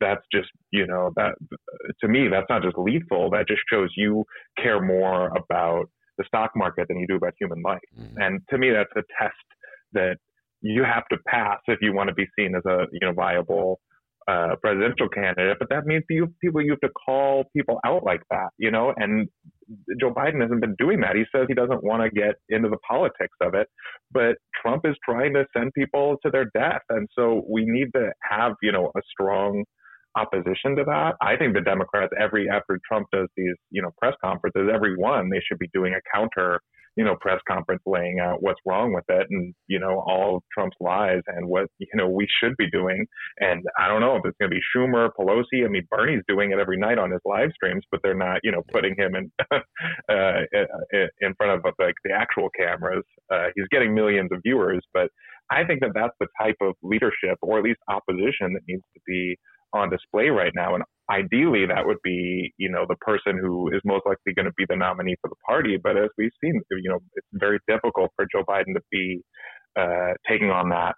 [0.00, 1.34] That's just, you know, that
[2.00, 3.30] to me, that's not just lethal.
[3.30, 4.24] That just shows you
[4.62, 5.86] care more about
[6.18, 7.80] the stock market than you do about human life.
[8.16, 9.34] And to me, that's a test
[9.92, 10.16] that
[10.60, 13.80] you have to pass if you want to be seen as a, you know, viable
[14.28, 18.22] uh, presidential candidate, but that means you people you have to call people out like
[18.30, 18.92] that, you know.
[18.96, 19.28] And
[20.00, 21.16] Joe Biden hasn't been doing that.
[21.16, 23.68] He says he doesn't want to get into the politics of it,
[24.12, 28.10] but Trump is trying to send people to their death, and so we need to
[28.28, 29.64] have you know a strong
[30.16, 31.14] opposition to that.
[31.20, 35.30] I think the Democrats every after Trump does these you know press conferences, every one
[35.30, 36.60] they should be doing a counter
[36.96, 40.42] you know press conference laying out what's wrong with it and you know all of
[40.52, 43.06] Trump's lies and what you know we should be doing.
[43.38, 45.64] And I don't know if it's going to be Schumer, Pelosi.
[45.64, 48.52] I mean, Bernie's doing it every night on his live streams, but they're not you
[48.52, 50.40] know putting him in uh,
[51.20, 53.04] in front of like the actual cameras.
[53.32, 55.08] Uh, he's getting millions of viewers, but
[55.50, 59.00] I think that that's the type of leadership or at least opposition that needs to
[59.06, 59.36] be
[59.74, 60.74] on display right now.
[60.74, 64.52] And ideally, that would be, you know, the person who is most likely going to
[64.56, 65.76] be the nominee for the party.
[65.82, 69.22] But as we've seen, you know, it's very difficult for Joe Biden to be
[69.78, 70.94] uh, taking on that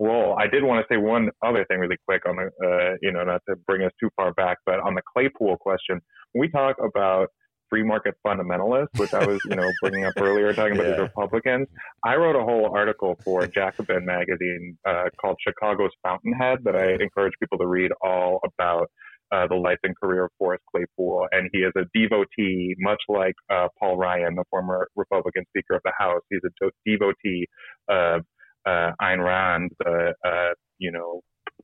[0.00, 0.36] role.
[0.38, 3.24] I did want to say one other thing really quick on the, uh, you know,
[3.24, 6.00] not to bring us too far back, but on the Claypool question,
[6.32, 7.28] when we talk about
[7.68, 10.90] free market fundamentalists, which I was, you know, bringing up earlier, talking about Yeah.
[10.92, 11.66] these Republicans.
[12.04, 17.34] I wrote a whole article for Jacobin magazine uh, called Chicago's Fountainhead that I encourage
[17.40, 18.90] people to read all about
[19.32, 21.26] uh, the life and career of Forrest Claypool.
[21.32, 25.82] And he is a devotee, much like uh, Paul Ryan, the former Republican Speaker of
[25.84, 26.22] the House.
[26.30, 27.46] He's a devotee
[27.88, 28.22] of
[28.66, 31.20] uh, Ayn Rand, the, uh, you know,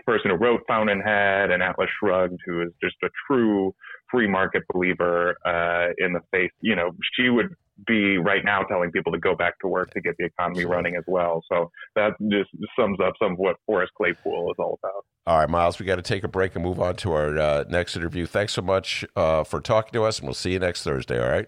[0.07, 3.75] person who wrote Fountainhead and Atlas Shrugged, who is just a true
[4.11, 6.51] free market believer uh, in the face.
[6.61, 7.55] You know, she would
[7.87, 10.97] be right now telling people to go back to work to get the economy running
[10.97, 11.43] as well.
[11.51, 15.05] So that just sums up some of what Forrest Claypool is all about.
[15.27, 17.65] All right, Miles, we got to take a break and move on to our uh,
[17.69, 18.27] next interview.
[18.27, 21.21] Thanks so much uh, for talking to us, and we'll see you next Thursday.
[21.23, 21.47] All right.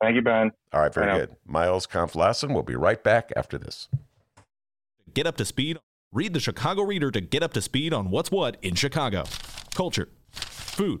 [0.00, 0.52] Thank you, Ben.
[0.72, 1.36] All right, very good.
[1.44, 2.54] Miles Kampf-Lassin.
[2.54, 3.88] We'll be right back after this.
[5.12, 5.78] Get up to speed.
[6.12, 9.24] Read the Chicago Reader to get up to speed on what's what in Chicago.
[9.74, 11.00] Culture, food,